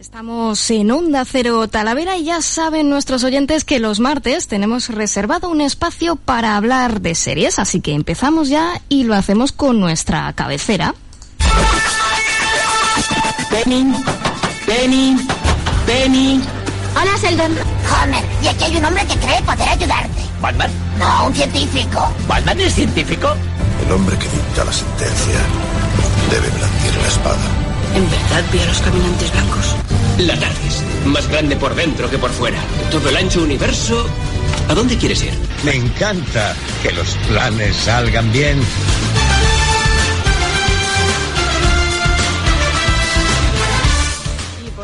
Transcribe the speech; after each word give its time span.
Estamos 0.00 0.70
en 0.70 0.90
Onda 0.92 1.26
Cero 1.26 1.68
Talavera 1.68 2.16
y 2.16 2.24
ya 2.24 2.40
saben 2.40 2.88
nuestros 2.88 3.22
oyentes 3.22 3.66
que 3.66 3.80
los 3.80 4.00
martes 4.00 4.48
tenemos 4.48 4.88
reservado 4.88 5.50
un 5.50 5.60
espacio 5.60 6.16
para 6.16 6.56
hablar 6.56 7.02
de 7.02 7.14
series, 7.14 7.58
así 7.58 7.82
que 7.82 7.92
empezamos 7.92 8.48
ya 8.48 8.80
y 8.88 9.04
lo 9.04 9.14
hacemos 9.14 9.52
con 9.52 9.78
nuestra 9.78 10.32
cabecera. 10.32 10.94
Penny, 13.50 13.92
Penny, 14.64 15.16
Penny. 15.84 16.40
Hola, 16.98 17.18
Sheldon. 17.20 17.52
Homer, 17.52 18.24
y 18.42 18.48
aquí 18.48 18.64
hay 18.64 18.76
un 18.78 18.84
hombre 18.86 19.06
que 19.06 19.16
cree 19.18 19.42
poder 19.42 19.68
ayudarte. 19.68 20.22
¿Batman? 20.40 20.70
No, 20.98 21.26
un 21.26 21.34
científico. 21.34 22.10
¿Batman 22.26 22.58
es 22.58 22.74
científico? 22.74 23.34
El 23.84 23.92
hombre 23.92 24.16
que 24.16 24.28
dicta 24.30 24.64
la 24.64 24.72
sentencia 24.72 25.40
debe 26.30 26.48
blandir 26.48 26.96
la 27.02 27.06
espada. 27.06 27.69
¿En 27.94 28.10
verdad 28.10 28.44
vi 28.52 28.58
a 28.58 28.66
los 28.66 28.80
caminantes 28.80 29.32
blancos? 29.32 29.74
La 30.18 30.38
TARDIS, 30.38 30.82
más 31.06 31.28
grande 31.28 31.56
por 31.56 31.74
dentro 31.74 32.08
que 32.10 32.18
por 32.18 32.30
fuera. 32.30 32.58
Todo 32.90 33.08
el 33.08 33.16
ancho 33.16 33.42
universo. 33.42 34.06
¿A 34.68 34.74
dónde 34.74 34.96
quieres 34.96 35.22
ir? 35.22 35.32
Me 35.64 35.74
encanta 35.74 36.54
que 36.82 36.92
los 36.92 37.08
planes 37.28 37.74
salgan 37.76 38.30
bien. 38.32 38.60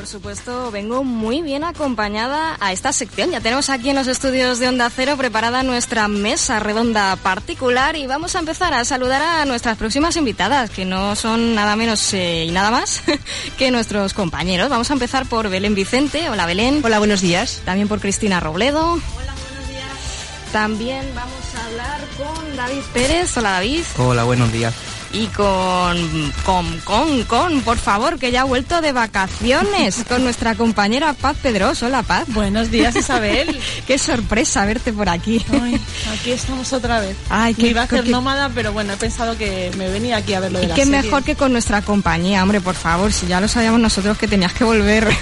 Por 0.06 0.12
supuesto, 0.12 0.70
vengo 0.70 1.02
muy 1.02 1.42
bien 1.42 1.65
acompañada 1.65 2.56
a 2.60 2.73
esta 2.73 2.92
sección. 2.92 3.33
Ya 3.33 3.41
tenemos 3.41 3.70
aquí 3.70 3.91
en 3.91 3.96
los 3.96 4.06
estudios 4.06 4.60
de 4.60 4.69
Onda 4.69 4.88
Cero 4.88 5.16
preparada 5.16 5.65
nuestra 5.65 6.06
mesa 6.06 6.60
redonda 6.60 7.16
particular 7.16 7.96
y 7.96 8.06
vamos 8.06 8.37
a 8.37 8.38
empezar 8.38 8.73
a 8.73 8.84
saludar 8.84 9.20
a 9.20 9.45
nuestras 9.46 9.77
próximas 9.77 10.15
invitadas, 10.16 10.70
que 10.70 10.84
no 10.84 11.16
son 11.16 11.56
nada 11.56 11.74
menos 11.74 12.15
eh, 12.15 12.45
y 12.45 12.52
nada 12.52 12.70
más 12.70 13.02
que 13.59 13.73
nuestros 13.73 14.15
compañeros. 14.15 14.69
Vamos 14.69 14.91
a 14.91 14.92
empezar 14.92 15.27
por 15.27 15.48
Belén 15.48 15.74
Vicente. 15.74 16.30
Hola 16.30 16.46
Belén. 16.46 16.82
Hola, 16.84 17.01
buenos 17.01 17.20
días. 17.20 17.62
También 17.65 17.88
por 17.88 17.98
Cristina 17.98 18.38
Robledo. 18.38 18.93
Hola, 18.93 19.34
buenos 19.43 19.68
días. 19.68 20.52
También 20.52 21.04
vamos 21.16 21.54
a 21.57 21.66
hablar 21.66 22.01
con 22.16 22.57
David 22.57 22.82
Pérez. 22.93 23.37
Hola 23.37 23.51
David. 23.51 23.82
Hola, 23.99 24.23
buenos 24.23 24.52
días. 24.52 24.73
Y 25.12 25.26
con, 25.29 26.32
con, 26.45 26.79
con, 26.80 27.23
con, 27.24 27.60
por 27.62 27.79
favor, 27.79 28.18
que 28.18 28.30
ya 28.32 28.43
ha 28.43 28.45
vuelto 28.45 28.80
de 28.82 28.93
vacaciones 28.93 30.04
con 30.09 30.23
nuestra 30.24 30.54
compañera 30.57 31.15
Paz 31.15 31.37
Pedros. 31.43 31.82
Hola, 31.82 32.02
Paz. 32.02 32.24
Buenos 32.29 32.71
días, 32.71 32.95
Isabel. 32.96 33.59
Qué 33.87 33.99
sorpresa 33.99 34.66
verte 34.66 34.93
por 34.93 35.09
aquí. 35.09 35.45
Ay, 35.62 35.80
aquí 36.12 36.32
estamos 36.32 36.71
otra 36.74 37.01
vez. 37.01 37.16
Ay, 37.30 37.54
Me 37.57 37.62
qué- 37.65 37.71
iba 37.71 37.80
a 37.82 37.84
hacer 37.84 38.04
qué- 38.04 38.10
nómada, 38.10 38.51
pero 38.54 38.73
bueno, 38.73 38.93
he 38.93 38.96
pensado 38.96 39.38
que 39.38 39.71
me 39.79 39.88
venía 39.88 40.18
aquí 40.18 40.34
a 40.34 40.40
ver 40.40 40.52
lo 40.52 40.59
de 40.59 40.65
Y 40.66 40.68
la 40.68 40.74
qué 40.74 40.84
serie. 40.84 41.02
mejor 41.02 41.23
que 41.24 41.34
con 41.34 41.51
nuestra 41.52 41.80
compañía, 41.82 42.43
hombre, 42.43 42.60
por 42.60 42.74
favor, 42.74 43.10
si 43.12 43.27
ya 43.27 43.40
lo 43.40 43.49
sabíamos 43.49 43.80
nosotros 43.80 44.18
que 44.18 44.29
tenías 44.29 44.52
que 44.52 44.65
volver. 44.65 45.09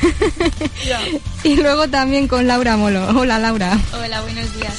Ya. 0.84 1.00
y 1.44 1.56
luego 1.56 1.88
también 1.88 2.26
con 2.28 2.46
Laura 2.46 2.76
Molo. 2.76 3.06
Hola, 3.18 3.38
Laura. 3.38 3.78
Hola, 3.92 4.20
buenos 4.22 4.52
días. 4.54 4.74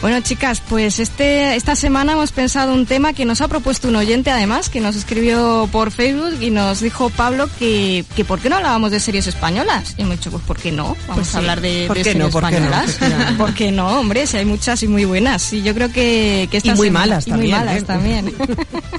Bueno, 0.00 0.20
chicas, 0.20 0.60
pues 0.68 0.98
este, 0.98 1.56
esta 1.56 1.74
semana 1.74 2.12
hemos 2.12 2.30
pensado 2.30 2.74
un 2.74 2.84
tema 2.84 3.14
que 3.14 3.24
nos 3.24 3.40
ha 3.40 3.48
propuesto 3.48 3.88
un 3.88 3.96
oyente, 3.96 4.30
además, 4.30 4.68
que 4.68 4.80
nos 4.80 4.96
escribió 4.96 5.66
por 5.72 5.90
Facebook 5.92 6.36
y 6.42 6.50
nos 6.50 6.80
dijo 6.80 7.08
Pablo 7.08 7.48
que, 7.58 8.04
que 8.14 8.22
¿por 8.22 8.38
qué 8.38 8.50
no 8.50 8.56
hablábamos 8.56 8.90
de 8.90 9.00
series 9.00 9.26
españolas? 9.26 9.94
Y 9.96 10.02
hemos 10.02 10.16
dicho, 10.18 10.30
pues 10.30 10.42
¿por 10.44 10.58
qué 10.58 10.70
no? 10.72 10.94
Vamos 11.08 11.14
Pues 11.14 11.28
a 11.28 11.30
sí. 11.32 11.36
hablar 11.38 11.62
de, 11.62 11.84
¿Por 11.86 11.96
de 11.96 12.02
qué 12.02 12.10
series 12.12 12.24
no? 12.26 12.30
¿Por 12.30 12.50
qué 12.50 12.60
no? 12.60 12.66
españolas. 12.82 13.32
¿Por 13.38 13.54
qué 13.54 13.72
no, 13.72 13.98
hombre? 14.00 14.26
Si 14.26 14.36
hay 14.36 14.44
muchas 14.44 14.82
y 14.82 14.88
muy 14.88 15.06
buenas. 15.06 15.50
Y 15.54 15.62
yo 15.62 15.72
creo 15.74 15.90
que, 15.90 16.48
que 16.50 16.58
esta 16.58 16.72
Y 16.72 16.74
muy 16.74 16.88
semana- 16.88 17.06
malas 17.06 17.26
y 17.26 17.30
muy 17.30 17.50
también, 17.50 17.58
malas 17.58 17.76
¿eh? 17.78 17.82
también. 17.82 18.34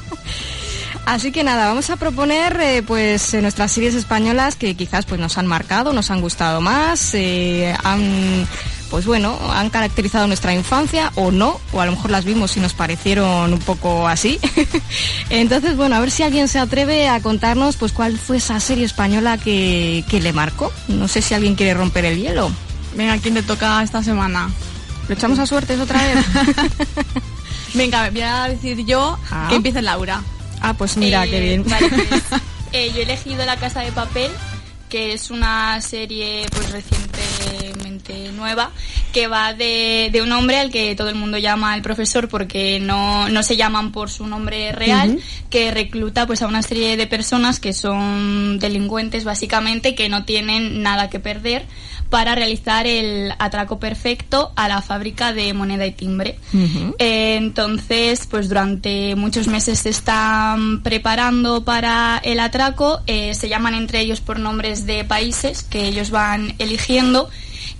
Así 1.05 1.31
que 1.31 1.43
nada, 1.43 1.67
vamos 1.67 1.87
a 1.91 1.97
proponer 1.97 2.59
eh, 2.59 2.81
pues 2.81 3.31
eh, 3.35 3.41
nuestras 3.43 3.71
series 3.71 3.93
españolas 3.93 4.55
que 4.55 4.73
quizás 4.75 5.05
pues 5.05 5.21
nos 5.21 5.37
han 5.37 5.45
marcado, 5.45 5.93
nos 5.93 6.09
han 6.09 6.19
gustado 6.19 6.61
más, 6.61 7.11
eh, 7.13 7.75
han 7.83 8.47
pues 8.95 9.05
bueno, 9.07 9.37
han 9.51 9.69
caracterizado 9.69 10.25
nuestra 10.25 10.53
infancia 10.53 11.11
o 11.15 11.29
no, 11.29 11.59
o 11.73 11.81
a 11.81 11.85
lo 11.85 11.91
mejor 11.91 12.11
las 12.11 12.23
vimos 12.23 12.55
y 12.55 12.61
nos 12.61 12.73
parecieron 12.73 13.51
un 13.51 13.59
poco 13.59 14.07
así. 14.07 14.39
Entonces, 15.29 15.75
bueno, 15.75 15.97
a 15.97 15.99
ver 15.99 16.11
si 16.11 16.23
alguien 16.23 16.47
se 16.47 16.59
atreve 16.59 17.09
a 17.09 17.19
contarnos 17.19 17.75
pues 17.75 17.91
cuál 17.91 18.17
fue 18.17 18.37
esa 18.37 18.57
serie 18.61 18.85
española 18.85 19.37
que, 19.37 20.05
que 20.09 20.21
le 20.21 20.31
marcó. 20.31 20.71
No 20.87 21.09
sé 21.09 21.21
si 21.21 21.33
alguien 21.33 21.55
quiere 21.55 21.73
romper 21.73 22.05
el 22.05 22.17
hielo. 22.21 22.49
Venga, 22.95 23.17
¿quién 23.17 23.33
le 23.33 23.43
toca 23.43 23.83
esta 23.83 24.01
semana? 24.01 24.49
¿Lo 25.09 25.13
echamos 25.15 25.39
a 25.39 25.45
suertes 25.45 25.77
otra 25.77 26.01
vez? 26.01 26.25
Venga, 27.73 28.09
voy 28.11 28.21
a 28.21 28.47
decir 28.47 28.85
yo 28.85 29.19
Ah. 29.29 29.47
que 29.49 29.55
empiece 29.57 29.81
Laura. 29.81 30.21
ah, 30.61 30.73
pues 30.73 30.95
mira, 30.95 31.25
Eh, 31.25 31.29
qué 31.31 31.39
bien. 31.41 31.65
vale, 31.67 31.89
pues, 31.89 32.23
eh, 32.71 32.91
yo 32.93 32.99
he 32.99 33.03
elegido 33.03 33.45
La 33.45 33.57
Casa 33.57 33.81
de 33.81 33.91
Papel, 33.91 34.31
que 34.87 35.11
es 35.11 35.31
una 35.31 35.81
serie 35.81 36.45
pues 36.49 36.71
recientemente 36.71 37.24
nueva, 38.45 38.69
que 39.11 39.27
va 39.27 39.53
de, 39.53 40.09
de 40.11 40.21
un 40.21 40.31
hombre 40.31 40.59
al 40.59 40.69
que 40.69 40.95
todo 40.95 41.09
el 41.09 41.15
mundo 41.15 41.39
llama 41.39 41.75
el 41.75 41.81
profesor 41.81 42.29
porque 42.29 42.79
no, 42.79 43.27
no 43.27 43.41
se 43.41 43.57
llaman 43.57 43.91
por 43.91 44.11
su 44.11 44.27
nombre 44.27 44.71
real, 44.71 45.19
que 45.49 45.71
recluta 45.71 46.27
pues 46.27 46.43
a 46.43 46.47
una 46.47 46.61
serie 46.61 46.95
de 46.95 47.07
personas 47.07 47.59
que 47.59 47.73
son 47.73 48.59
delincuentes 48.59 49.23
básicamente, 49.23 49.95
que 49.95 50.09
no 50.09 50.25
tienen 50.25 50.83
nada 50.83 51.09
que 51.09 51.19
perder 51.19 51.65
para 52.09 52.35
realizar 52.35 52.85
el 52.85 53.33
atraco 53.39 53.79
perfecto 53.79 54.51
a 54.55 54.67
la 54.67 54.81
fábrica 54.81 55.33
de 55.33 55.53
moneda 55.53 55.85
y 55.87 55.91
timbre. 55.91 56.37
Eh, 56.99 57.35
entonces, 57.35 58.27
pues 58.29 58.47
durante 58.47 59.15
muchos 59.15 59.47
meses 59.47 59.79
se 59.79 59.89
están 59.89 60.83
preparando 60.83 61.65
para 61.65 62.21
el 62.23 62.39
atraco, 62.39 63.01
eh, 63.07 63.33
se 63.33 63.49
llaman 63.49 63.73
entre 63.73 64.01
ellos 64.01 64.21
por 64.21 64.39
nombres 64.39 64.85
de 64.85 65.03
países 65.03 65.63
que 65.63 65.87
ellos 65.87 66.11
van 66.11 66.53
eligiendo. 66.59 67.29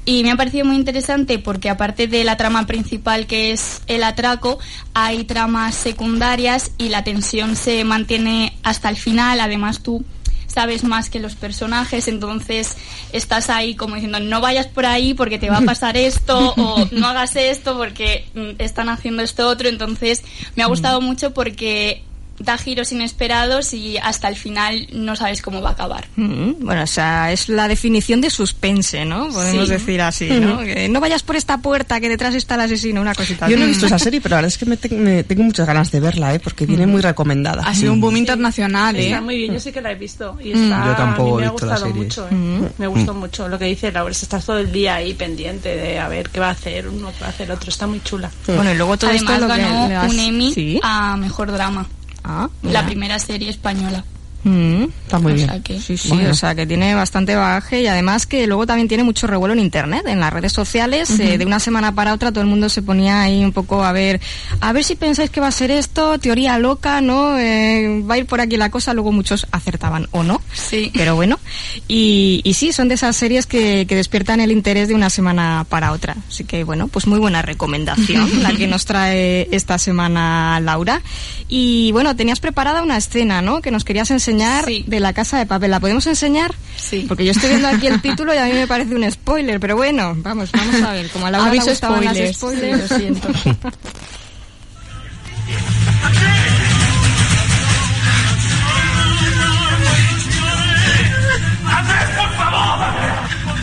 Y 0.05 0.23
me 0.23 0.31
ha 0.31 0.35
parecido 0.35 0.65
muy 0.65 0.75
interesante 0.75 1.39
porque 1.39 1.69
aparte 1.69 2.07
de 2.07 2.23
la 2.23 2.37
trama 2.37 2.67
principal 2.67 3.25
que 3.25 3.51
es 3.51 3.81
el 3.87 4.03
atraco, 4.03 4.59
hay 4.93 5.23
tramas 5.23 5.73
secundarias 5.73 6.71
y 6.77 6.89
la 6.89 7.03
tensión 7.03 7.55
se 7.55 7.83
mantiene 7.83 8.55
hasta 8.61 8.89
el 8.89 8.97
final. 8.97 9.39
Además 9.39 9.81
tú 9.81 10.05
sabes 10.47 10.83
más 10.83 11.09
que 11.09 11.19
los 11.19 11.35
personajes, 11.35 12.07
entonces 12.07 12.77
estás 13.11 13.49
ahí 13.49 13.75
como 13.75 13.95
diciendo 13.95 14.19
no 14.19 14.39
vayas 14.41 14.67
por 14.67 14.85
ahí 14.85 15.13
porque 15.13 15.37
te 15.37 15.49
va 15.49 15.57
a 15.57 15.61
pasar 15.65 15.97
esto 15.97 16.53
o 16.55 16.87
no 16.91 17.07
hagas 17.07 17.35
esto 17.35 17.75
porque 17.75 18.25
mm, 18.35 18.61
están 18.61 18.89
haciendo 18.89 19.21
esto 19.21 19.49
otro, 19.49 19.67
entonces 19.67 20.23
me 20.55 20.63
ha 20.63 20.67
gustado 20.67 21.01
mucho 21.01 21.33
porque 21.33 22.03
da 22.37 22.57
giros 22.57 22.91
inesperados 22.91 23.73
y 23.73 23.97
hasta 23.97 24.27
el 24.27 24.35
final 24.35 24.87
no 24.91 25.15
sabes 25.15 25.41
cómo 25.41 25.61
va 25.61 25.69
a 25.69 25.71
acabar. 25.73 26.05
Mm, 26.17 26.65
Bueno, 26.65 26.83
o 26.83 26.87
sea, 26.87 27.31
es 27.31 27.47
la 27.47 27.67
definición 27.67 28.19
de 28.21 28.29
suspense, 28.29 29.05
¿no? 29.05 29.29
Podemos 29.29 29.67
Sí. 29.67 29.73
decir 29.73 30.01
así, 30.01 30.29
¿no? 30.29 30.59
Que 30.59 30.89
no 30.89 30.99
vayas 30.99 31.23
por 31.23 31.35
esta 31.37 31.57
puerta 31.59 31.99
que 32.01 32.09
detrás 32.09 32.35
está 32.35 32.55
el 32.55 32.61
asesino, 32.61 32.99
una 33.01 33.15
cosita. 33.15 33.47
Yo 33.47 33.57
no 33.57 33.63
he 33.63 33.67
visto 33.67 33.85
esa 33.85 33.97
serie, 33.99 34.19
pero 34.19 34.31
la 34.35 34.37
verdad 34.41 34.47
es 34.49 34.57
que 34.57 34.65
me, 34.65 34.75
te- 34.77 34.89
me 34.89 35.23
tengo 35.23 35.43
muchas 35.43 35.65
ganas 35.65 35.91
de 35.91 35.99
verla, 36.01 36.33
¿eh? 36.35 36.39
porque 36.39 36.65
viene 36.65 36.85
muy 36.87 37.01
recomendada. 37.01 37.63
Ha 37.65 37.73
sido 37.73 37.93
un 37.93 38.01
boom 38.01 38.17
internacional, 38.17 38.95
¿eh? 38.97 39.05
Está 39.05 39.21
muy 39.21 39.37
bien, 39.37 39.53
yo 39.53 39.59
sí 39.59 39.71
que 39.71 39.81
la 39.81 39.91
he 39.91 39.95
visto. 39.95 40.37
Y 40.43 40.51
está, 40.51 40.85
Yo 40.87 40.95
tampoco 40.95 41.29
a 41.29 41.31
mí 41.31 41.37
me 41.37 41.43
he 41.43 41.47
ha 41.47 41.51
gustado 41.51 41.77
serie. 41.85 41.93
mucho. 42.03 42.27
¿eh? 42.29 42.69
Me 42.77 42.87
gustó 42.87 43.13
mucho 43.13 43.47
lo 43.47 43.57
que 43.57 43.65
dice 43.65 43.91
Laura. 43.91 44.11
Estás 44.11 44.45
todo 44.45 44.59
el 44.59 44.71
día 44.71 44.95
ahí 44.95 45.13
pendiente 45.13 45.75
de 45.75 45.99
a 45.99 46.07
ver 46.09 46.29
qué 46.29 46.39
va 46.39 46.47
a 46.49 46.51
hacer 46.51 46.87
uno, 46.87 47.11
qué 47.17 47.21
va 47.21 47.27
a 47.27 47.29
hacer 47.29 47.49
otro. 47.51 47.69
Está 47.69 47.87
muy 47.87 48.01
chula. 48.03 48.29
Bueno, 48.47 48.71
y 48.73 48.75
luego 48.75 48.97
todo 48.97 49.09
Además 49.09 49.33
esto 49.35 49.47
lo 49.47 49.53
que 49.53 49.61
ganó 49.61 49.87
le 49.87 49.95
has- 49.95 50.11
un 50.11 50.19
Emmy 50.19 50.53
¿Sí? 50.53 50.79
a 50.83 51.15
Mejor 51.17 51.51
Drama, 51.51 51.87
Ah, 52.27 52.49
la 52.63 52.83
primera 52.85 53.19
serie 53.19 53.49
española. 53.51 54.03
Mm, 54.45 54.83
Está 55.05 55.17
muy 55.19 55.31
O 55.31 55.35
bien. 55.35 55.49
sea 55.49 55.59
que- 55.59 55.79
Sí, 55.79 55.97
sí, 55.97 56.09
Bueno. 56.09 56.29
o 56.29 56.33
sea 56.35 56.53
que 56.55 56.65
tiene 56.67 56.93
bastante 56.95 57.35
bagaje 57.35 57.81
y 57.81 57.87
además 57.87 58.25
que 58.27 58.45
luego 58.47 58.65
también 58.67 58.87
tiene 58.87 59.03
mucho 59.03 59.25
revuelo 59.27 59.53
en 59.53 59.59
internet, 59.59 60.03
en 60.07 60.19
las 60.19 60.31
redes 60.31 60.53
sociales. 60.53 61.19
eh, 61.19 61.37
de 61.39 61.45
una 61.45 61.59
semana 61.59 61.93
para 61.95 62.13
otra 62.13 62.31
todo 62.31 62.41
el 62.41 62.47
mundo 62.47 62.69
se 62.69 62.81
ponía 62.83 63.21
ahí 63.23 63.43
un 63.43 63.51
poco 63.51 63.83
a 63.83 63.91
ver, 63.91 64.21
a 64.61 64.71
ver 64.71 64.83
si 64.83 64.95
pensáis 64.95 65.29
que 65.31 65.39
va 65.41 65.47
a 65.47 65.51
ser 65.51 65.71
esto, 65.71 66.19
teoría 66.19 66.57
loca, 66.59 67.01
¿no? 67.01 67.37
Eh, 67.39 68.03
va 68.09 68.15
a 68.15 68.17
ir 68.19 68.25
por 68.27 68.39
aquí 68.39 68.55
la 68.57 68.69
cosa, 68.69 68.93
luego 68.93 69.11
muchos 69.11 69.47
acertaban 69.51 70.07
o 70.11 70.21
no. 70.23 70.41
Sí. 70.53 70.91
Pero 70.93 71.15
bueno, 71.15 71.39
y, 71.87 72.41
y 72.43 72.53
sí, 72.53 72.71
son 72.71 72.87
de 72.87 72.95
esas 72.95 73.15
series 73.15 73.47
que, 73.47 73.85
que 73.87 73.95
despiertan 73.95 74.41
el 74.41 74.51
interés 74.51 74.87
de 74.89 74.93
una 74.93 75.09
semana 75.09 75.65
para 75.69 75.91
otra. 75.91 76.15
Así 76.29 76.43
que 76.43 76.63
bueno, 76.63 76.87
pues 76.87 77.07
muy 77.07 77.17
buena 77.19 77.41
recomendación 77.41 78.29
la 78.43 78.51
que 78.53 78.67
nos 78.67 78.85
trae 78.85 79.47
esta 79.51 79.79
semana 79.79 80.59
Laura. 80.59 81.01
Y 81.49 81.91
bueno, 81.93 82.15
tenías 82.15 82.39
preparada 82.39 82.83
una 82.83 82.97
escena, 82.97 83.41
¿no? 83.41 83.61
Que 83.61 83.71
nos 83.71 83.83
querías 83.83 84.11
enseñar 84.11 84.34
Sí. 84.65 84.83
de 84.87 84.99
la 84.99 85.13
casa 85.13 85.37
de 85.37 85.45
papel. 85.45 85.71
¿La 85.71 85.79
podemos 85.79 86.05
enseñar? 86.07 86.53
Sí. 86.77 87.05
Porque 87.07 87.25
yo 87.25 87.31
estoy 87.31 87.49
viendo 87.49 87.67
aquí 87.67 87.87
el 87.87 88.01
título 88.03 88.33
y 88.33 88.37
a 88.37 88.45
mí 88.45 88.53
me 88.53 88.67
parece 88.67 88.95
un 88.95 89.09
spoiler, 89.11 89.59
pero 89.59 89.75
bueno, 89.75 90.13
vamos, 90.17 90.51
vamos 90.51 90.81
a 90.81 90.91
ver. 90.93 91.09
Como 91.09 91.25
a 91.25 91.31
Laura 91.31 91.49
Aviso 91.49 91.65
le 91.65 91.71
gustaban 91.71 92.05
las 92.05 92.17
spoilers. 92.17 92.37
spoilers, 92.37 92.91
lo 92.91 92.97
siento. 92.97 93.29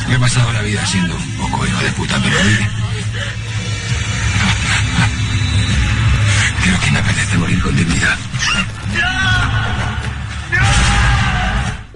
Me 0.09 0.15
he 0.15 0.19
pasado 0.19 0.53
la 0.53 0.63
vida 0.63 0.85
siendo 0.87 1.15
un 1.15 1.31
poco 1.51 1.67
hijo 1.67 1.83
de 1.83 1.91
puta, 1.93 2.21
pero 2.23 2.37
hoy... 2.37 2.59
Creo 6.63 6.81
que 6.81 6.91
me 6.91 6.99
apetece 6.99 7.39
morir 7.39 7.63
con 7.63 7.77
dignidad. 7.77 8.19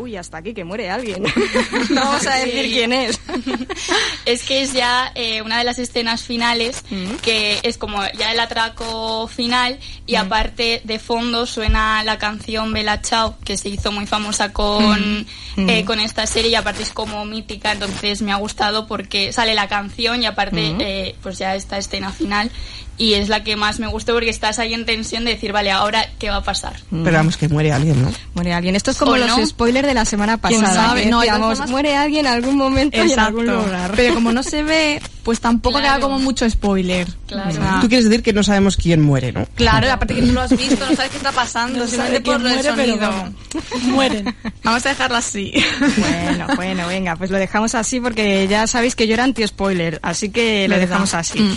Uy, 0.06 0.12
y 0.12 0.16
hasta 0.16 0.38
aquí, 0.38 0.54
que 0.54 0.62
muere 0.64 0.88
alguien. 0.88 1.22
no 1.90 2.00
vamos 2.04 2.26
a 2.28 2.36
decir 2.36 2.64
Sí. 2.66 2.70
quién 2.72 2.92
es. 2.92 3.20
es 4.24 4.42
que 4.44 4.62
es 4.62 4.72
ya 4.72 5.10
eh, 5.16 5.42
una 5.42 5.58
de 5.58 5.64
las 5.64 5.78
escenas 5.80 6.22
finales 6.22 6.84
Mm. 6.90 7.16
que 7.22 7.58
es 7.64 7.76
como 7.78 8.00
ya 8.18 8.30
el 8.32 8.38
atraco 8.40 9.26
final 9.28 9.78
y 10.06 10.14
aparte 10.14 10.80
de 10.84 10.98
fondo 11.00 11.46
suena 11.46 12.04
la 12.04 12.18
canción 12.18 12.72
Bella 12.72 13.00
Ciao 13.02 13.36
que 13.44 13.56
se 13.56 13.68
hizo 13.68 13.90
muy 13.90 14.06
famosa 14.06 14.52
con, 14.52 15.26
Mm. 15.56 15.68
eh, 15.70 15.84
con 15.84 15.98
esta 16.00 16.26
serie 16.26 16.50
y 16.50 16.54
aparte 16.54 16.82
es 16.84 16.92
como 16.92 17.24
mítica 17.24 17.72
entonces 17.72 18.22
me 18.22 18.30
ha 18.32 18.36
gustado 18.36 18.86
porque 18.86 19.32
sale 19.32 19.54
la 19.54 19.66
canción 19.68 20.22
y 20.22 20.26
aparte 20.26 20.76
eh, 20.78 21.16
pues 21.22 21.38
ya 21.38 21.56
esta 21.56 21.78
escena 21.78 22.12
final 22.12 22.50
y 22.98 23.14
es 23.14 23.28
la 23.28 23.44
que 23.44 23.56
más 23.56 23.78
me 23.78 23.86
gustó 23.86 24.14
porque 24.14 24.30
estás 24.30 24.58
ahí 24.58 24.72
en 24.74 24.86
tensión 24.86 25.24
de 25.24 25.32
decir 25.32 25.52
vale 25.52 25.70
ahora 25.70 26.06
qué 26.18 26.30
va 26.30 26.36
a 26.36 26.42
pasar 26.42 26.74
Pero 26.90 27.12
vamos, 27.16 27.36
que 27.36 27.48
muere 27.48 27.72
alguien, 27.72 28.00
¿no? 28.02 28.10
Muere 28.34 28.54
alguien. 28.54 28.74
Esto 28.76 28.90
es 28.90 28.96
como 28.96 29.12
¿O 29.12 29.16
los 29.16 29.28
no? 29.28 29.46
spoilers 29.46 29.86
de 29.86 29.94
la 29.94 30.04
semana 30.04 30.38
¿Quién 30.38 30.60
pasada. 30.62 30.88
sabe? 30.88 31.06
No, 31.06 31.20
decíamos, 31.20 31.58
formas- 31.58 31.70
muere 31.70 31.96
alguien 31.96 32.26
en 32.26 32.32
algún 32.32 32.56
momento 32.56 33.04
y 33.04 33.12
en 33.12 33.18
algún 33.20 33.46
lugar. 33.46 33.92
Pero 33.96 34.14
como 34.14 34.32
no 34.32 34.42
se 34.42 34.62
ve, 34.62 35.00
pues 35.22 35.40
tampoco 35.40 35.78
Claro. 35.78 35.96
queda 35.96 36.00
como 36.08 36.18
mucho 36.18 36.48
spoiler. 36.48 37.06
Claro. 37.26 37.50
O 37.50 37.52
sea, 37.52 37.78
Tú 37.80 37.88
quieres 37.88 38.04
decir 38.08 38.22
que 38.22 38.32
no 38.32 38.42
sabemos 38.42 38.76
quién 38.76 39.02
muere, 39.02 39.32
¿no? 39.32 39.46
Claro, 39.56 39.86
y 39.86 39.90
aparte 39.90 40.14
que 40.14 40.22
no 40.22 40.32
lo 40.32 40.40
has 40.42 40.50
visto, 40.56 40.86
no 40.88 40.96
sabes 40.96 41.10
qué 41.10 41.16
está 41.18 41.32
pasando, 41.32 41.80
No 41.80 41.86
simplemente 41.86 42.20
por 42.30 42.36
el 42.36 42.42
muere, 42.42 42.62
pero 42.62 42.74
sonido. 42.92 42.98
vamos, 43.00 43.32
mueren. 43.82 44.34
Vamos 44.62 44.86
a 44.86 44.88
dejarlo 44.90 45.16
así. 45.16 45.52
Bueno, 45.98 46.46
bueno, 46.56 46.86
venga, 46.86 47.16
pues 47.16 47.30
lo 47.30 47.38
dejamos 47.38 47.74
así 47.74 48.00
porque 48.00 48.46
ya 48.48 48.66
sabéis 48.66 48.94
que 48.96 49.06
yo 49.06 49.14
era 49.14 49.24
anti-spoiler, 49.24 49.98
así 50.02 50.30
que 50.30 50.66
lo 50.68 50.78
dejamos 50.78 51.14
así. 51.14 51.40
Mm. 51.40 51.56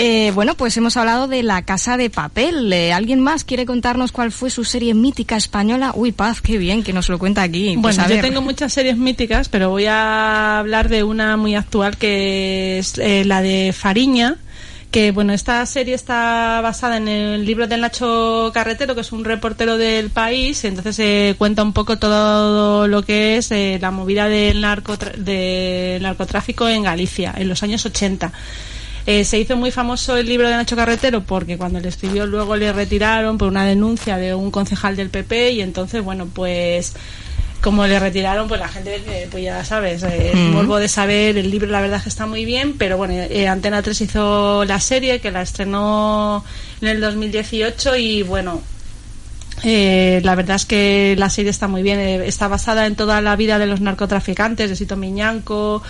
Eh, 0.00 0.30
bueno, 0.32 0.54
pues 0.54 0.76
hemos 0.76 0.96
hablado 0.96 1.26
de 1.26 1.42
La 1.42 1.62
Casa 1.62 1.96
de 1.96 2.08
Papel. 2.08 2.72
Eh, 2.72 2.92
¿Alguien 2.92 3.18
más 3.20 3.42
quiere 3.42 3.66
contarnos 3.66 4.12
cuál 4.12 4.30
fue 4.30 4.48
su 4.48 4.64
serie 4.64 4.94
mítica 4.94 5.36
española? 5.36 5.90
Uy, 5.94 6.12
Paz, 6.12 6.40
qué 6.40 6.56
bien 6.56 6.84
que 6.84 6.92
nos 6.92 7.08
lo 7.08 7.18
cuenta 7.18 7.42
aquí. 7.42 7.76
Pues 7.82 7.96
Bueno, 7.96 8.02
yo 8.14 8.20
tengo 8.28 8.40
muchas 8.40 8.72
series 8.72 8.96
míticas, 8.96 9.48
pero 9.48 9.70
voy 9.70 9.86
a 9.86 10.60
hablar 10.60 10.88
de 10.88 11.02
una 11.02 11.36
muy 11.36 11.56
actual 11.56 11.96
que 11.96 12.78
es 12.78 12.96
eh, 12.98 13.24
la 13.24 13.42
de 13.42 13.74
Fariña. 13.76 14.36
Que 14.92 15.10
bueno, 15.10 15.32
esta 15.34 15.66
serie 15.66 15.94
está 15.94 16.60
basada 16.62 16.96
en 16.96 17.08
el 17.08 17.44
libro 17.44 17.66
de 17.66 17.76
Nacho 17.76 18.52
Carretero, 18.54 18.94
que 18.94 19.02
es 19.02 19.10
un 19.12 19.24
reportero 19.24 19.76
del 19.76 20.10
país. 20.10 20.64
Entonces 20.64 20.96
eh, 21.00 21.34
cuenta 21.36 21.62
un 21.64 21.72
poco 21.72 21.98
todo 21.98 22.86
lo 22.86 23.02
que 23.02 23.36
es 23.36 23.50
eh, 23.50 23.78
la 23.82 23.90
movida 23.90 24.28
del, 24.28 24.62
narcotra- 24.62 25.12
del 25.16 26.02
narcotráfico 26.02 26.68
en 26.68 26.84
Galicia 26.84 27.34
en 27.36 27.48
los 27.48 27.62
años 27.64 27.84
80. 27.84 28.32
Eh, 29.10 29.24
se 29.24 29.38
hizo 29.38 29.56
muy 29.56 29.70
famoso 29.70 30.18
el 30.18 30.26
libro 30.26 30.50
de 30.50 30.54
Nacho 30.54 30.76
Carretero 30.76 31.22
porque 31.22 31.56
cuando 31.56 31.80
le 31.80 31.88
escribió 31.88 32.26
luego 32.26 32.56
le 32.56 32.70
retiraron 32.74 33.38
por 33.38 33.48
una 33.48 33.64
denuncia 33.64 34.18
de 34.18 34.34
un 34.34 34.50
concejal 34.50 34.96
del 34.96 35.08
PP 35.08 35.52
y 35.52 35.62
entonces, 35.62 36.04
bueno, 36.04 36.28
pues 36.30 36.92
como 37.62 37.86
le 37.86 37.98
retiraron, 37.98 38.48
pues 38.48 38.60
la 38.60 38.68
gente, 38.68 38.96
eh, 39.06 39.26
pues 39.30 39.44
ya 39.44 39.64
sabes, 39.64 40.02
eh, 40.02 40.32
el 40.34 40.50
morbo 40.50 40.76
de 40.76 40.88
saber, 40.88 41.38
el 41.38 41.50
libro 41.50 41.70
la 41.70 41.80
verdad 41.80 41.96
es 41.96 42.02
que 42.02 42.10
está 42.10 42.26
muy 42.26 42.44
bien, 42.44 42.74
pero 42.76 42.98
bueno, 42.98 43.14
eh, 43.14 43.48
Antena 43.48 43.80
3 43.80 43.98
hizo 43.98 44.66
la 44.66 44.78
serie 44.78 45.22
que 45.22 45.30
la 45.30 45.40
estrenó 45.40 46.44
en 46.82 46.88
el 46.88 47.00
2018 47.00 47.96
y 47.96 48.22
bueno, 48.24 48.60
eh, 49.64 50.20
la 50.22 50.34
verdad 50.34 50.56
es 50.56 50.66
que 50.66 51.16
la 51.18 51.30
serie 51.30 51.50
está 51.50 51.66
muy 51.66 51.82
bien, 51.82 51.98
eh, 51.98 52.26
está 52.26 52.48
basada 52.48 52.86
en 52.86 52.94
toda 52.94 53.20
la 53.20 53.34
vida 53.36 53.58
de 53.58 53.66
los 53.66 53.80
narcotraficantes, 53.80 54.70
de 54.70 54.76
Sito 54.76 54.96
Miñanco, 54.96 55.82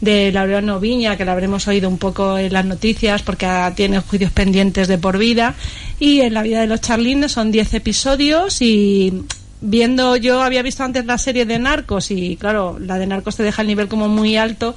de 0.00 0.32
Laureano 0.32 0.80
Viña, 0.80 1.16
que 1.16 1.24
la 1.24 1.32
habremos 1.32 1.68
oído 1.68 1.88
un 1.88 1.98
poco 1.98 2.38
en 2.38 2.52
las 2.52 2.64
noticias 2.64 3.22
porque 3.22 3.46
tiene 3.76 4.00
juicios 4.00 4.32
pendientes 4.32 4.88
de 4.88 4.96
por 4.98 5.18
vida, 5.18 5.54
y 5.98 6.20
en 6.22 6.34
la 6.34 6.42
vida 6.42 6.60
de 6.60 6.66
los 6.66 6.80
Charlines 6.80 7.32
son 7.32 7.50
10 7.52 7.74
episodios 7.74 8.62
y 8.62 9.22
viendo, 9.60 10.16
yo 10.16 10.42
había 10.42 10.62
visto 10.62 10.84
antes 10.84 11.04
la 11.04 11.18
serie 11.18 11.44
de 11.44 11.58
Narcos 11.58 12.10
y 12.10 12.36
claro, 12.36 12.78
la 12.80 12.98
de 12.98 13.06
Narcos 13.06 13.36
te 13.36 13.42
deja 13.42 13.60
el 13.62 13.68
nivel 13.68 13.88
como 13.88 14.08
muy 14.08 14.36
alto 14.38 14.74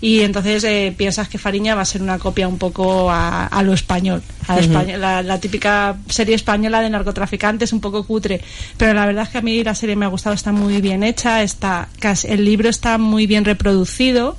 y 0.00 0.20
entonces 0.22 0.64
eh, 0.64 0.92
piensas 0.94 1.28
que 1.28 1.38
Fariña 1.38 1.76
va 1.76 1.82
a 1.82 1.84
ser 1.86 2.02
una 2.02 2.18
copia 2.18 2.48
un 2.48 2.58
poco 2.58 3.10
a, 3.12 3.46
a 3.46 3.62
lo 3.62 3.72
español, 3.72 4.22
a 4.48 4.58
español- 4.58 5.00
la, 5.00 5.22
la 5.22 5.38
típica 5.40 5.96
serie 6.08 6.34
española 6.34 6.80
de 6.82 6.90
narcotraficantes 6.90 7.72
un 7.72 7.80
poco 7.80 8.04
cutre, 8.04 8.40
pero 8.76 8.92
la 8.92 9.06
verdad 9.06 9.22
es 9.22 9.28
que 9.30 9.38
a 9.38 9.42
mí 9.42 9.62
la 9.62 9.74
serie 9.76 9.94
me 9.94 10.04
ha 10.04 10.08
gustado, 10.08 10.34
está 10.34 10.50
muy 10.50 10.80
bien 10.80 11.04
hecha, 11.04 11.42
está 11.44 11.88
casi- 12.00 12.26
el 12.26 12.44
libro 12.44 12.68
está 12.68 12.98
muy 12.98 13.26
bien 13.28 13.44
reproducido 13.44 14.36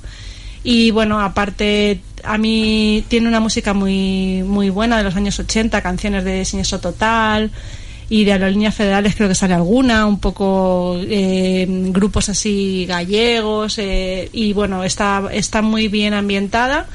y 0.68 0.90
bueno, 0.90 1.20
aparte 1.20 2.00
a 2.24 2.38
mí 2.38 3.04
tiene 3.06 3.28
una 3.28 3.38
música 3.38 3.72
muy 3.72 4.42
muy 4.42 4.68
buena 4.68 4.98
de 4.98 5.04
los 5.04 5.14
años 5.14 5.38
80, 5.38 5.80
canciones 5.80 6.24
de 6.24 6.44
Siniestro 6.44 6.80
Total 6.80 7.52
y 8.08 8.24
de 8.24 8.32
Aerolíneas 8.32 8.74
Federales 8.74 9.14
creo 9.14 9.28
que 9.28 9.36
sale 9.36 9.54
alguna, 9.54 10.06
un 10.06 10.18
poco 10.18 10.96
eh, 11.02 11.66
grupos 11.68 12.30
así 12.30 12.84
gallegos 12.84 13.78
eh, 13.78 14.28
y 14.32 14.54
bueno, 14.54 14.82
está, 14.82 15.28
está 15.30 15.62
muy 15.62 15.86
bien 15.86 16.14
ambientada 16.14 16.88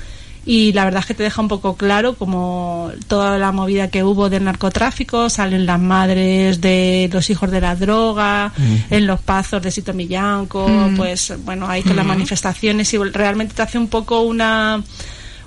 y 0.45 0.73
la 0.73 0.85
verdad 0.85 1.01
es 1.01 1.05
que 1.05 1.13
te 1.13 1.23
deja 1.23 1.41
un 1.41 1.47
poco 1.47 1.75
claro 1.75 2.15
como 2.15 2.91
toda 3.07 3.37
la 3.37 3.51
movida 3.51 3.89
que 3.89 4.03
hubo 4.03 4.29
del 4.29 4.43
narcotráfico, 4.43 5.29
salen 5.29 5.65
las 5.65 5.79
madres 5.79 6.61
de 6.61 7.09
los 7.11 7.29
hijos 7.29 7.51
de 7.51 7.61
la 7.61 7.75
droga, 7.75 8.51
en 8.89 9.07
los 9.07 9.19
pazos 9.21 9.61
de 9.61 9.71
Sito 9.71 9.93
Millanco, 9.93 10.67
pues 10.97 11.33
bueno, 11.45 11.67
ahí 11.67 11.83
con 11.83 11.95
las 11.95 12.05
manifestaciones 12.05 12.91
y 12.93 12.97
realmente 12.97 13.53
te 13.53 13.61
hace 13.61 13.77
un 13.77 13.87
poco 13.87 14.21
una 14.21 14.83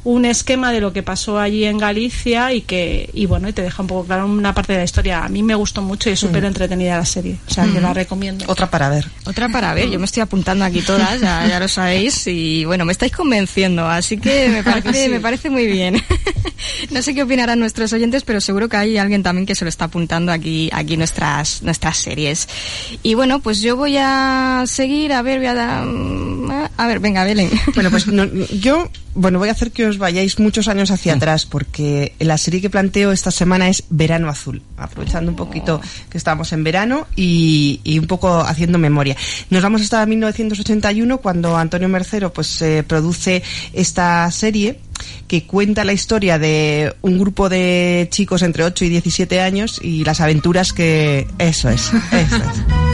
un 0.04 0.24
esquema 0.26 0.70
de 0.72 0.80
lo 0.80 0.92
que 0.92 1.02
pasó 1.02 1.38
allí 1.38 1.64
en 1.64 1.78
Galicia 1.78 2.52
y 2.52 2.60
que 2.60 3.08
y 3.14 3.26
bueno 3.26 3.48
y 3.48 3.52
te 3.52 3.62
deja 3.62 3.82
un 3.82 3.88
poco 3.88 4.04
claro 4.06 4.26
una 4.26 4.52
parte 4.54 4.72
de 4.74 4.78
la 4.80 4.84
historia 4.84 5.24
a 5.24 5.28
mí 5.28 5.42
me 5.42 5.54
gustó 5.54 5.80
mucho 5.82 6.10
y 6.10 6.12
es 6.12 6.20
súper 6.20 6.44
entretenida 6.44 6.98
la 6.98 7.06
serie 7.06 7.36
o 7.48 7.50
sea 7.50 7.64
que 7.64 7.80
la 7.80 7.94
recomiendo 7.94 8.44
Otra 8.48 8.70
para 8.70 8.88
ver. 8.90 9.06
Otra 9.24 9.48
para 9.48 9.72
ver, 9.74 9.88
yo 9.90 9.98
me 9.98 10.04
estoy 10.04 10.20
apuntando 10.22 10.64
aquí 10.64 10.82
todas, 10.82 11.20
ya, 11.20 11.46
ya 11.46 11.58
lo 11.58 11.68
sabéis, 11.68 12.26
y 12.26 12.64
bueno, 12.66 12.84
me 12.84 12.92
estáis 12.92 13.12
convenciendo, 13.12 13.86
así 13.88 14.18
que 14.18 14.48
me 14.50 14.62
parece, 14.64 15.08
me 15.08 15.20
parece 15.20 15.50
muy 15.50 15.66
bien. 15.66 16.02
No 16.90 17.02
sé 17.02 17.14
qué 17.14 17.22
opinarán 17.22 17.58
nuestros 17.58 17.92
oyentes, 17.92 18.22
pero 18.24 18.40
seguro 18.40 18.68
que 18.68 18.76
hay 18.76 18.96
alguien 18.96 19.22
también 19.22 19.44
que 19.44 19.54
se 19.54 19.64
lo 19.64 19.68
está 19.68 19.86
apuntando 19.86 20.32
aquí, 20.32 20.70
aquí 20.72 20.96
nuestras, 20.96 21.62
nuestras 21.62 21.98
series. 21.98 22.48
Y 23.02 23.14
bueno, 23.14 23.40
pues 23.40 23.60
yo 23.60 23.76
voy 23.76 23.96
a 23.98 24.64
seguir, 24.66 25.12
a 25.12 25.20
ver, 25.22 25.38
voy 25.40 25.48
a 25.48 25.54
dar, 25.54 25.84
a 26.76 26.86
ver, 26.86 27.00
venga, 27.00 27.24
Belén. 27.24 27.50
Bueno, 27.74 27.90
pues 27.90 28.06
no- 28.06 28.24
yo, 28.24 28.88
bueno, 29.14 29.38
voy 29.38 29.48
a 29.50 29.52
hacer 29.52 29.72
que 29.72 29.86
os 29.86 29.93
vayáis 29.98 30.38
muchos 30.38 30.68
años 30.68 30.90
hacia 30.90 31.14
atrás, 31.14 31.46
porque 31.46 32.14
la 32.18 32.38
serie 32.38 32.60
que 32.60 32.70
planteo 32.70 33.12
esta 33.12 33.30
semana 33.30 33.68
es 33.68 33.84
Verano 33.90 34.28
Azul, 34.28 34.62
aprovechando 34.76 35.30
un 35.30 35.36
poquito 35.36 35.80
que 36.10 36.18
estamos 36.18 36.52
en 36.52 36.64
verano 36.64 37.06
y, 37.16 37.80
y 37.84 37.98
un 37.98 38.06
poco 38.06 38.40
haciendo 38.40 38.78
memoria. 38.78 39.16
Nos 39.50 39.62
vamos 39.62 39.82
hasta 39.82 40.04
1981, 40.04 41.18
cuando 41.18 41.56
Antonio 41.56 41.88
Mercero 41.88 42.32
pues 42.32 42.60
eh, 42.62 42.84
produce 42.86 43.42
esta 43.72 44.30
serie 44.30 44.80
que 45.26 45.46
cuenta 45.46 45.84
la 45.84 45.92
historia 45.92 46.38
de 46.38 46.94
un 47.02 47.18
grupo 47.18 47.48
de 47.48 48.08
chicos 48.10 48.42
entre 48.42 48.64
8 48.64 48.84
y 48.84 48.88
17 48.90 49.40
años 49.40 49.80
y 49.82 50.04
las 50.04 50.20
aventuras 50.20 50.72
que... 50.72 51.26
Eso 51.38 51.68
es, 51.68 51.92
eso 52.12 52.36
es. 52.36 52.84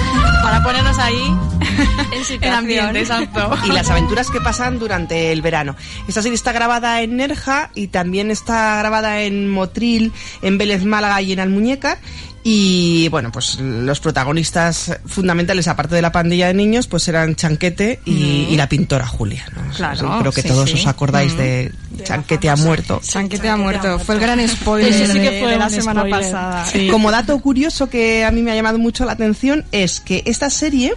Para 0.50 0.62
ponernos 0.64 0.98
ahí 0.98 1.32
En 2.12 2.24
situación. 2.24 2.54
ambiente, 2.54 3.00
exacto. 3.00 3.50
y 3.66 3.72
las 3.72 3.88
aventuras 3.88 4.30
que 4.30 4.40
pasan 4.40 4.78
durante 4.80 5.30
el 5.32 5.42
verano. 5.42 5.76
Esta 6.08 6.22
serie 6.22 6.34
está 6.34 6.50
grabada 6.52 7.02
en 7.02 7.16
Nerja 7.16 7.70
y 7.74 7.86
también 7.88 8.30
está 8.32 8.76
grabada 8.78 9.20
en 9.22 9.48
Motril, 9.48 10.12
en 10.42 10.58
Vélez 10.58 10.84
Málaga 10.84 11.22
y 11.22 11.32
en 11.32 11.40
Almuñécar. 11.40 11.98
Y 12.42 13.08
bueno, 13.10 13.30
pues 13.30 13.60
los 13.60 14.00
protagonistas 14.00 14.98
fundamentales, 15.06 15.68
aparte 15.68 15.94
de 15.94 16.00
la 16.02 16.10
pandilla 16.10 16.46
de 16.48 16.54
niños, 16.54 16.86
pues 16.86 17.06
eran 17.06 17.36
Chanquete 17.36 18.00
y, 18.06 18.46
y 18.50 18.56
la 18.56 18.66
pintora 18.66 19.06
Julia. 19.06 19.44
¿no? 19.54 19.70
Claro, 19.74 20.16
Creo 20.20 20.32
que 20.32 20.40
sí, 20.42 20.48
todos 20.48 20.70
sí. 20.70 20.76
os 20.78 20.86
acordáis 20.86 21.34
Mm. 21.34 21.36
de 21.36 21.72
Chanquete 22.02 22.48
ha 22.50 22.56
muerto. 22.56 23.00
Chanquete 23.02 23.48
ha 23.48 23.56
muerto, 23.56 23.98
fue 23.98 24.14
el 24.16 24.20
gran 24.20 24.46
spoiler 24.48 24.92
Ese 24.92 25.06
sí 25.06 25.18
que 25.20 25.30
de- 25.30 25.40
fue 25.40 25.50
de 25.52 25.58
la 25.58 25.70
semana 25.70 26.00
spoiler. 26.02 26.20
pasada. 26.20 26.66
Sí. 26.66 26.88
Como 26.88 27.10
dato 27.10 27.38
curioso 27.40 27.88
que 27.88 28.24
a 28.24 28.30
mí 28.30 28.42
me 28.42 28.52
ha 28.52 28.54
llamado 28.54 28.78
mucho 28.78 29.04
la 29.04 29.12
atención 29.12 29.64
es 29.72 30.00
que 30.00 30.22
esta 30.26 30.50
serie 30.50 30.94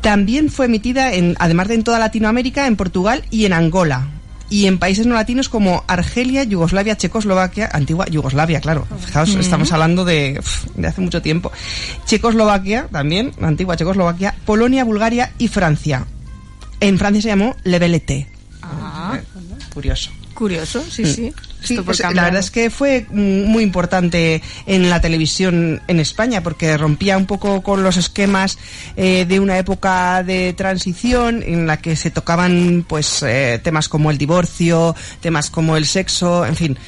también 0.00 0.50
fue 0.50 0.66
emitida, 0.66 1.12
en, 1.12 1.36
además 1.38 1.68
de 1.68 1.74
en 1.74 1.84
toda 1.84 1.98
Latinoamérica, 1.98 2.66
en 2.66 2.76
Portugal 2.76 3.24
y 3.30 3.44
en 3.44 3.52
Angola. 3.52 4.08
Y 4.52 4.66
en 4.66 4.78
países 4.80 5.06
no 5.06 5.14
latinos 5.14 5.48
como 5.48 5.84
Argelia, 5.86 6.42
Yugoslavia, 6.42 6.96
Checoslovaquia, 6.96 7.68
antigua 7.72 8.06
Yugoslavia, 8.06 8.60
claro. 8.60 8.84
Fijaos, 9.06 9.32
estamos 9.36 9.70
hablando 9.72 10.04
de, 10.04 10.40
de 10.74 10.88
hace 10.88 11.00
mucho 11.00 11.22
tiempo. 11.22 11.52
Checoslovaquia, 12.04 12.88
también, 12.90 13.30
antigua 13.40 13.76
Checoslovaquia, 13.76 14.34
Polonia, 14.44 14.82
Bulgaria 14.82 15.30
y 15.38 15.46
Francia. 15.46 16.04
En 16.80 16.98
Francia 16.98 17.22
se 17.22 17.28
llamó 17.28 17.54
Le 17.62 17.78
Velete. 17.78 18.26
Ah, 18.62 19.18
Curioso. 19.72 20.10
Curioso, 20.40 20.82
sí, 20.90 21.04
sí. 21.04 21.32
Sí, 21.62 21.74
Esto 21.74 21.82
por 21.82 21.84
pues, 21.86 21.98
la 21.98 22.04
cambiar. 22.06 22.24
verdad 22.24 22.40
es 22.40 22.50
que 22.50 22.70
fue 22.70 23.06
mm, 23.10 23.44
muy 23.44 23.62
importante 23.62 24.40
en 24.64 24.88
la 24.88 24.98
televisión 25.02 25.82
en 25.88 26.00
España 26.00 26.42
porque 26.42 26.74
rompía 26.78 27.18
un 27.18 27.26
poco 27.26 27.60
con 27.62 27.82
los 27.82 27.98
esquemas 27.98 28.56
eh, 28.96 29.26
de 29.28 29.40
una 29.40 29.58
época 29.58 30.22
de 30.22 30.54
transición 30.54 31.42
en 31.42 31.66
la 31.66 31.76
que 31.76 31.96
se 31.96 32.10
tocaban 32.10 32.82
pues 32.88 33.22
eh, 33.22 33.60
temas 33.62 33.90
como 33.90 34.10
el 34.10 34.16
divorcio, 34.16 34.96
temas 35.20 35.50
como 35.50 35.76
el 35.76 35.84
sexo, 35.84 36.46
en 36.46 36.56
fin, 36.56 36.78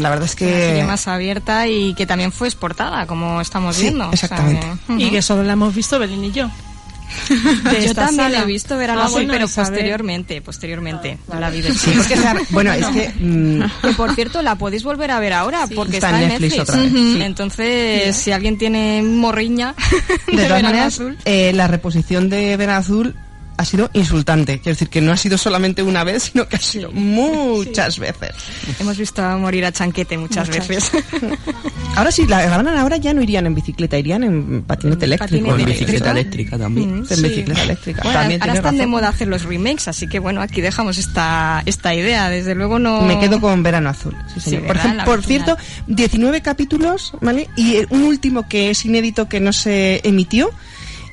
la 0.00 0.08
verdad 0.10 0.26
es 0.26 0.40
Una 0.40 0.50
serie 0.52 0.76
que 0.80 0.84
más 0.84 1.08
abierta 1.08 1.66
y 1.66 1.92
que 1.94 2.06
también 2.06 2.30
fue 2.30 2.46
exportada, 2.46 3.06
como 3.08 3.40
estamos 3.40 3.74
Sí, 3.74 3.82
viendo. 3.82 4.04
O 4.08 4.16
sea 4.16 4.28
exactamente. 4.28 4.66
y 4.98 5.10
que 5.10 5.20
solo 5.20 5.42
la 5.42 5.54
hemos 5.54 5.74
visto 5.74 5.98
Belén 5.98 6.24
y 6.24 6.30
yo 6.30 6.48
de 7.28 7.70
Yo 7.70 7.76
esta 7.78 8.06
también 8.06 8.32
sala. 8.32 8.42
he 8.42 8.46
visto 8.46 8.76
Verano 8.76 9.00
Ah, 9.02 9.04
Azul, 9.06 9.26
bueno, 9.26 9.32
pero 9.32 9.48
posteriormente, 9.48 10.40
posteriormente. 10.42 11.18
no 11.32 11.40
la 11.40 11.50
vi 11.50 11.62
Sí, 11.62 11.92
porque, 11.96 12.14
o 12.14 12.16
sea, 12.16 12.36
bueno, 12.50 12.72
es 12.72 12.86
que 12.88 13.12
mm, 13.20 13.62
Que 13.82 13.92
por 13.94 14.14
cierto, 14.14 14.42
la 14.42 14.56
podéis 14.56 14.82
volver 14.82 15.10
a 15.10 15.20
ver 15.20 15.32
ahora, 15.32 15.66
porque 15.74 15.96
Está 15.96 16.08
está, 16.10 16.22
en 16.22 16.28
Netflix 16.28 16.56
Netflix. 16.56 16.70
otra 16.70 16.82
vez, 16.82 16.92
sí. 16.92 17.18
Entonces, 17.22 18.16
si 18.16 18.32
alguien 18.32 18.58
tiene 18.58 19.02
morriña 19.02 19.74
de, 19.90 19.96
de 20.36 20.42
todas 20.42 20.48
Verano 20.48 20.68
maneras, 20.68 20.94
Azul, 20.94 21.18
eh, 21.24 21.52
la 21.54 21.68
reposición 21.68 22.28
de 22.28 22.56
Verano 22.56 22.78
Azul 22.80 23.14
ha 23.56 23.64
sido 23.64 23.90
insultante. 23.92 24.58
Quiero 24.60 24.74
decir 24.74 24.88
que 24.88 25.00
no 25.00 25.12
ha 25.12 25.16
sido 25.16 25.38
solamente 25.38 25.82
una 25.82 26.04
vez, 26.04 26.24
sino 26.32 26.48
que 26.48 26.56
ha 26.56 26.60
sido 26.60 26.90
muchas 26.92 27.98
veces. 27.98 28.30
hemos 28.80 28.96
visto 28.98 29.22
morir 29.38 29.64
a 29.64 29.72
Chanquete 29.72 30.16
muchas, 30.18 30.48
Muchas. 30.48 30.68
veces. 30.68 30.90
Ahora 31.96 32.10
sí, 32.10 32.26
la 32.26 32.40
grabaran 32.42 32.78
ahora 32.78 32.96
ya 32.96 33.12
no 33.12 33.22
irían 33.22 33.44
en 33.46 33.54
bicicleta, 33.54 33.98
irían 33.98 34.24
en 34.24 34.62
patinete 34.62 35.04
eléctrico. 35.04 35.44
Con 35.46 35.50
Patinete 35.56 35.78
bicicleta 35.80 36.10
eléctrica 36.12 36.58
también. 36.58 36.90
En 36.98 37.06
Sí. 37.06 37.22
bicicleta 37.22 37.62
eléctrica. 37.64 38.00
Bueno, 38.02 38.18
También 38.18 38.40
ahora 38.42 38.54
están 38.54 38.74
de 38.76 38.78
razón. 38.80 38.90
moda 38.90 39.08
hacer 39.08 39.28
los 39.28 39.42
remakes, 39.44 39.88
así 39.88 40.06
que 40.08 40.18
bueno, 40.18 40.40
aquí 40.40 40.60
dejamos 40.62 40.96
esta, 40.96 41.62
esta 41.66 41.94
idea. 41.94 42.30
Desde 42.30 42.54
luego 42.54 42.78
no... 42.78 43.02
Me 43.02 43.18
quedo 43.18 43.40
con 43.40 43.62
Verano 43.62 43.90
Azul. 43.90 44.16
Sí, 44.28 44.40
Sí, 44.40 44.50
señor. 44.50 44.66
por 44.68 44.76
¿verdad? 44.78 45.04
por 45.04 45.22
cierto, 45.22 45.56
19 45.86 46.40
capítulos, 46.40 47.12
¿vale? 47.20 47.48
Y 47.56 47.76
un 47.90 48.04
último 48.04 48.48
que 48.48 48.70
es 48.70 48.84
inédito 48.86 49.28
que 49.28 49.40
no 49.40 49.52
se 49.52 50.00
emitió 50.04 50.50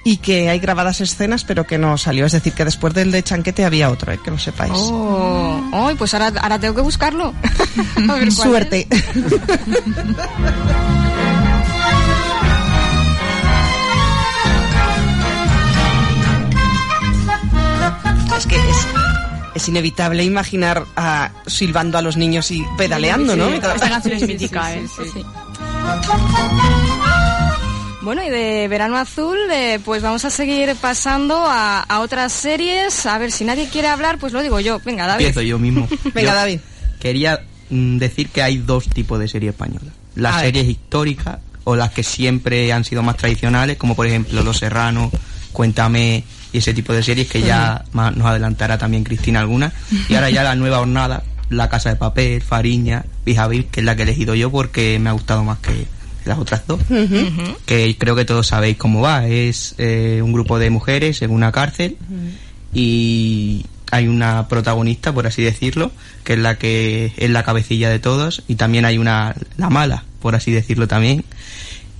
y 0.10 0.18
que 0.18 0.50
hay 0.50 0.58
grabadas 0.58 1.02
escenas 1.02 1.44
pero 1.44 1.68
que 1.68 1.78
no 1.78 1.96
salió. 1.96 2.26
Es 2.26 2.32
decir, 2.32 2.54
que 2.54 2.66
después 2.66 2.96
del 2.96 3.12
de 3.12 3.22
Chanquete 3.22 3.64
había 3.64 3.92
otro, 3.92 4.12
eh, 4.12 4.20
que 4.24 4.32
lo 4.32 4.40
sepáis. 4.40 4.74
Oh, 4.76 5.62
Ay, 5.72 5.94
pues 5.96 6.16
ahora, 6.16 6.32
ahora 6.42 6.58
tengo 6.58 6.74
que 6.74 6.82
buscarlo. 6.82 7.32
A 8.10 8.14
ver 8.16 8.32
Suerte. 8.32 8.88
es 18.38 18.46
que 18.48 18.56
es, 18.56 18.88
es 19.56 19.68
inevitable 19.68 20.24
imaginar 20.24 20.86
a, 20.96 21.32
silbando 21.46 21.98
a 21.98 22.02
los 22.02 22.18
niños 22.18 22.52
y 22.52 22.66
pedaleando, 22.78 23.36
¿no? 23.36 23.48
Mientras- 23.50 23.76
Esta 23.76 23.90
canción 23.90 24.16
es 24.16 24.28
mítica, 24.28 24.74
¿eh? 24.74 24.86
Bueno, 28.10 28.24
y 28.24 28.30
de 28.32 28.68
Verano 28.68 28.98
Azul, 28.98 29.38
eh, 29.52 29.78
pues 29.86 30.02
vamos 30.02 30.26
a 30.26 30.32
seguir 30.32 30.76
pasando 30.82 31.46
a, 31.46 31.82
a 31.82 32.00
otras 32.00 32.32
series. 32.34 33.06
A 33.06 33.20
ver, 33.20 33.32
si 33.32 33.46
nadie 33.46 33.70
quiere 33.70 33.88
hablar, 33.88 34.18
pues 34.18 34.34
lo 34.34 34.42
digo 34.42 34.60
yo. 34.60 34.82
Venga, 34.84 35.06
David. 35.06 35.28
Empiezo 35.28 35.44
yo 35.44 35.60
mismo. 35.60 35.88
Venga, 36.16 36.32
Yo 36.32 36.36
David. 36.36 36.60
Quería 37.00 37.40
mm, 37.70 37.98
decir 38.00 38.30
que 38.30 38.42
hay 38.42 38.58
dos 38.58 38.90
tipos 38.90 39.20
de 39.20 39.28
series 39.28 39.52
españolas. 39.52 39.94
Las 40.16 40.34
A 40.34 40.38
ver. 40.38 40.46
series 40.48 40.70
históricas 40.70 41.38
o 41.66 41.76
las 41.76 41.92
que 41.92 42.02
siempre 42.02 42.74
han 42.74 42.84
sido 42.84 43.04
más 43.04 43.16
tradicionales, 43.16 43.78
como 43.78 43.96
por 43.96 44.08
ejemplo 44.08 44.42
Los 44.42 44.58
Serranos, 44.58 45.12
Cuéntame 45.52 46.24
y 46.52 46.58
ese 46.58 46.74
tipo 46.74 46.94
de 46.94 47.04
series 47.04 47.30
que 47.30 47.44
ya 47.44 47.84
ma- 47.92 48.10
nos 48.10 48.26
adelantará 48.26 48.80
también 48.80 49.04
Cristina 49.04 49.40
alguna. 49.40 49.72
Y 50.10 50.16
ahora 50.16 50.32
ya 50.32 50.42
la 50.42 50.56
nueva 50.56 50.80
jornada, 50.80 51.22
La 51.52 51.70
Casa 51.70 51.90
de 51.90 51.96
Papel, 51.96 52.42
Fariña, 52.42 53.06
Pijavir, 53.24 53.68
que 53.68 53.82
es 53.82 53.86
la 53.86 53.96
que 53.96 54.02
he 54.02 54.06
elegido 54.06 54.34
yo 54.34 54.50
porque 54.50 54.98
me 55.00 55.10
ha 55.12 55.14
gustado 55.14 55.44
más 55.44 55.60
que 55.60 55.86
las 56.26 56.38
otras 56.38 56.66
dos. 56.68 56.80
Que 57.66 57.96
creo 57.98 58.16
que 58.16 58.26
todos 58.26 58.48
sabéis 58.48 58.78
cómo 58.78 59.02
va. 59.02 59.28
Es 59.28 59.76
eh, 59.78 60.22
un 60.24 60.34
grupo 60.34 60.60
de 60.60 60.70
mujeres 60.70 61.22
en 61.22 61.32
una 61.32 61.52
cárcel 61.52 61.98
y 62.74 63.66
hay 63.92 64.08
una 64.08 64.48
protagonista, 64.48 65.14
por 65.14 65.28
así 65.28 65.42
decirlo, 65.42 65.92
que 66.24 66.34
es 66.34 66.40
la 66.40 66.56
que 66.58 67.14
es 67.18 67.30
la 67.30 67.44
cabecilla 67.44 67.90
de 67.90 68.00
todos 68.00 68.44
y 68.48 68.56
también 68.56 68.86
hay 68.86 68.98
una 68.98 69.36
la 69.58 69.70
mala, 69.70 70.04
por 70.22 70.36
así 70.36 70.52
decirlo 70.52 70.88
también. 70.88 71.24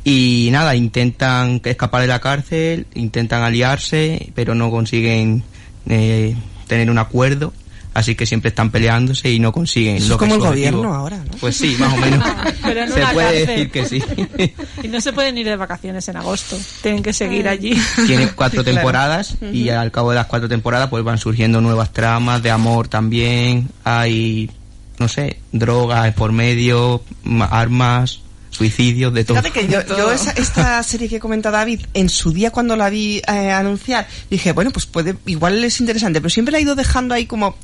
Y 0.04 0.50
nada, 0.52 0.76
intentan 0.76 1.62
escapar 1.64 2.02
de 2.02 2.08
la 2.08 2.20
cárcel, 2.20 2.88
intentan 2.96 3.44
aliarse, 3.44 4.32
pero 4.34 4.56
no 4.56 4.72
consiguen 4.72 5.44
eh, 5.88 6.36
tener 6.68 6.90
un 6.90 6.98
acuerdo, 6.98 7.54
así 8.00 8.16
que 8.16 8.26
siempre 8.26 8.50
están 8.50 8.72
peleándose 8.72 9.32
y 9.32 9.40
no 9.40 9.52
consiguen 9.52 9.98
Eso 9.98 10.08
lo 10.10 10.14
es 10.16 10.20
que 10.20 10.26
como 10.26 10.36
el 10.36 10.42
su 10.42 10.48
objetivo. 10.48 10.78
gobierno 10.78 10.96
ahora, 10.96 11.18
¿no? 11.18 11.32
Pues 11.40 11.56
sí, 11.58 11.76
más 11.80 11.94
o 11.94 11.98
menos. 11.98 12.28
Pero 12.64 12.82
en 12.82 12.92
Se 12.92 13.00
una 13.02 13.12
puede 13.14 13.28
cárcel. 13.28 13.48
decir 13.48 13.72
que 13.72 13.86
sí. 13.86 14.54
Y 14.84 14.88
no 14.88 15.02
se 15.02 15.14
pueden 15.14 15.38
ir 15.38 15.46
de 15.46 15.56
vacaciones 15.56 16.08
en 16.08 16.18
agosto. 16.18 16.58
Tienen 16.82 17.04
que 17.04 17.14
seguir 17.14 17.48
allí. 17.48 17.80
Tiene 18.08 18.28
cuatro 18.30 18.62
Sí, 18.62 18.64
claro. 18.66 18.76
temporadas 18.78 19.36
y 19.52 19.70
al 19.70 19.92
cabo 19.92 20.10
de 20.12 20.16
las 20.16 20.26
cuatro 20.28 20.48
temporadas 20.50 20.90
pues 20.90 21.04
van 21.04 21.18
surgiendo 21.18 21.62
nuevas 21.62 21.92
tramas 21.94 22.42
de 22.42 22.52
amor 22.52 22.88
también. 22.88 23.70
Hay, 23.84 24.50
no 24.98 25.08
sé, 25.08 25.40
drogas 25.52 26.14
por 26.14 26.32
medio, 26.32 27.04
ma- 27.24 27.46
armas, 27.46 28.22
suicidios, 28.50 29.14
de 29.14 29.24
todo. 29.24 29.42
Fíjate 29.42 29.60
que 29.60 29.68
yo, 29.72 29.86
yo 29.86 30.12
esa- 30.12 30.32
esta 30.32 30.82
serie 30.84 31.08
que 31.10 31.20
comenta 31.20 31.52
David, 31.52 31.82
en 31.94 32.10
su 32.10 32.32
día 32.32 32.52
cuando 32.52 32.76
la 32.76 32.90
vi 32.90 33.22
eh, 33.28 33.52
anunciar, 33.52 34.08
dije, 34.30 34.52
bueno, 34.54 34.72
pues 34.72 34.86
puede, 34.86 35.16
igual 35.26 35.64
es 35.64 35.80
interesante, 35.80 36.20
pero 36.22 36.30
siempre 36.30 36.52
la 36.52 36.58
he 36.60 36.62
ido 36.62 36.76
dejando 36.76 37.14
ahí 37.14 37.26
como... 37.26 37.56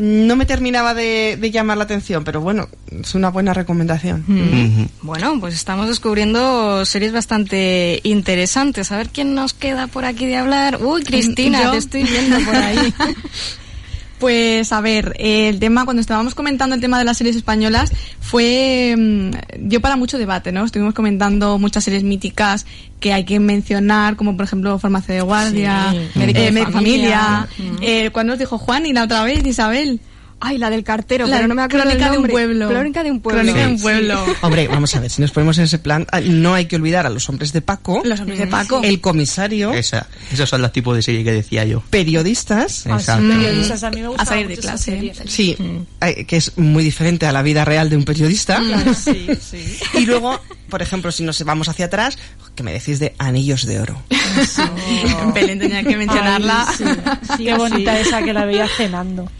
No 0.00 0.36
me 0.36 0.46
terminaba 0.46 0.94
de, 0.94 1.36
de 1.40 1.50
llamar 1.50 1.76
la 1.76 1.82
atención, 1.82 2.22
pero 2.22 2.40
bueno, 2.40 2.68
es 2.88 3.16
una 3.16 3.30
buena 3.30 3.52
recomendación. 3.52 4.24
Ujú. 4.28 4.88
Bueno, 5.02 5.40
pues 5.40 5.54
estamos 5.54 5.88
descubriendo 5.88 6.84
series 6.86 7.10
bastante 7.12 7.98
interesantes. 8.04 8.92
A 8.92 8.96
ver 8.96 9.08
quién 9.08 9.34
nos 9.34 9.54
queda 9.54 9.88
por 9.88 10.04
aquí 10.04 10.26
de 10.26 10.36
hablar. 10.36 10.78
Uy, 10.80 11.02
Cristina, 11.02 11.64
¿Yo? 11.64 11.70
te 11.72 11.78
estoy 11.78 12.04
viendo 12.04 12.38
por 12.44 12.54
ahí. 12.54 12.94
Pues 14.18 14.72
a 14.72 14.80
ver, 14.80 15.14
el 15.18 15.58
tema, 15.60 15.84
cuando 15.84 16.00
estábamos 16.00 16.34
comentando 16.34 16.74
el 16.74 16.80
tema 16.80 16.98
de 16.98 17.04
las 17.04 17.18
series 17.18 17.36
españolas, 17.36 17.92
fue, 18.20 18.94
mm, 18.98 19.30
dio 19.68 19.80
para 19.80 19.96
mucho 19.96 20.18
debate, 20.18 20.50
¿no? 20.50 20.64
Estuvimos 20.64 20.94
comentando 20.94 21.58
muchas 21.58 21.84
series 21.84 22.02
míticas 22.02 22.66
que 23.00 23.12
hay 23.12 23.24
que 23.24 23.38
mencionar, 23.38 24.16
como 24.16 24.36
por 24.36 24.44
ejemplo 24.44 24.78
Farmacia 24.78 25.14
de 25.14 25.20
Guardia, 25.20 25.90
Sí, 25.90 25.96
eh, 25.96 26.50
Médico 26.50 26.72
Familia. 26.72 27.48
Familia. 27.56 27.78
Eh, 27.80 28.10
¿Cuándo 28.10 28.32
nos 28.32 28.38
dijo 28.38 28.58
Juan 28.58 28.86
y 28.86 28.92
la 28.92 29.04
otra 29.04 29.22
vez, 29.22 29.46
Isabel? 29.46 30.00
Ay, 30.40 30.56
la 30.58 30.70
del 30.70 30.84
cartero, 30.84 31.26
La 31.26 31.36
pero 31.36 31.48
no 31.48 31.54
me 31.56 31.62
acuerdo 31.62 31.84
Crónica 31.86 32.04
del 32.06 32.12
de 32.12 32.18
un 32.26 32.28
pueblo. 32.30 32.68
Crónica 32.68 33.02
de 33.02 33.10
un 33.10 33.20
pueblo. 33.20 33.42
Crónica 33.42 33.66
de 33.66 33.72
un 33.72 33.78
Sí. 33.78 33.82
pueblo. 33.82 34.24
Hombre, 34.42 34.68
vamos 34.68 34.94
a 34.94 35.00
ver, 35.00 35.10
si 35.10 35.20
nos 35.20 35.32
ponemos 35.32 35.58
en 35.58 35.64
ese 35.64 35.78
plan, 35.80 36.06
ah, 36.12 36.20
no 36.20 36.54
hay 36.54 36.66
que 36.66 36.76
olvidar 36.76 37.06
a 37.06 37.10
los 37.10 37.28
hombres 37.28 37.52
de 37.52 37.60
Paco, 37.60 38.02
Los 38.04 38.20
hombres 38.20 38.38
de 38.38 38.46
Paco. 38.46 38.80
el 38.84 39.00
comisario, 39.00 39.72
Esa, 39.72 40.06
esos 40.32 40.48
son 40.48 40.62
los 40.62 40.70
tipos 40.72 40.94
de 40.94 41.02
series 41.02 41.24
que 41.24 41.32
decía 41.32 41.64
yo. 41.64 41.82
periodistas, 41.90 42.86
Exacto. 42.86 43.26
Periodistas, 43.28 43.82
a 43.82 43.90
mí 43.90 43.96
me 44.00 44.06
A 44.06 44.08
gustaba 44.10 44.30
salir 44.30 44.48
de 44.48 44.56
clase. 44.58 44.84
serie. 44.92 45.12
sí, 45.26 45.56
eh, 46.00 46.24
que 46.24 46.36
es 46.36 46.56
muy 46.56 46.84
diferente 46.84 47.26
a 47.26 47.32
la 47.32 47.42
vida 47.42 47.64
real 47.64 47.90
de 47.90 47.96
un 47.96 48.04
periodista. 48.04 48.62
Sí, 48.94 49.28
sí. 49.40 49.78
Y 49.94 50.06
luego, 50.06 50.38
por 50.68 50.82
ejemplo, 50.82 51.10
si 51.12 51.22
nos 51.22 51.42
vamos 51.44 51.68
hacia 51.68 51.86
atrás, 51.86 52.18
que 52.54 52.62
me 52.62 52.72
decís 52.72 52.98
de 52.98 53.14
Anillos 53.18 53.66
de 53.66 53.80
Oro. 53.80 54.02
Belén 55.34 55.58
tenía 55.58 55.82
que 55.82 55.96
mencionarla. 55.96 56.66
Ay, 56.68 56.76
sí. 57.36 57.44
Qué 57.44 57.54
bonita 57.54 57.98
esa 57.98 58.22
que 58.22 58.32
la 58.32 58.44
veía 58.44 58.68
cenando. 58.68 59.30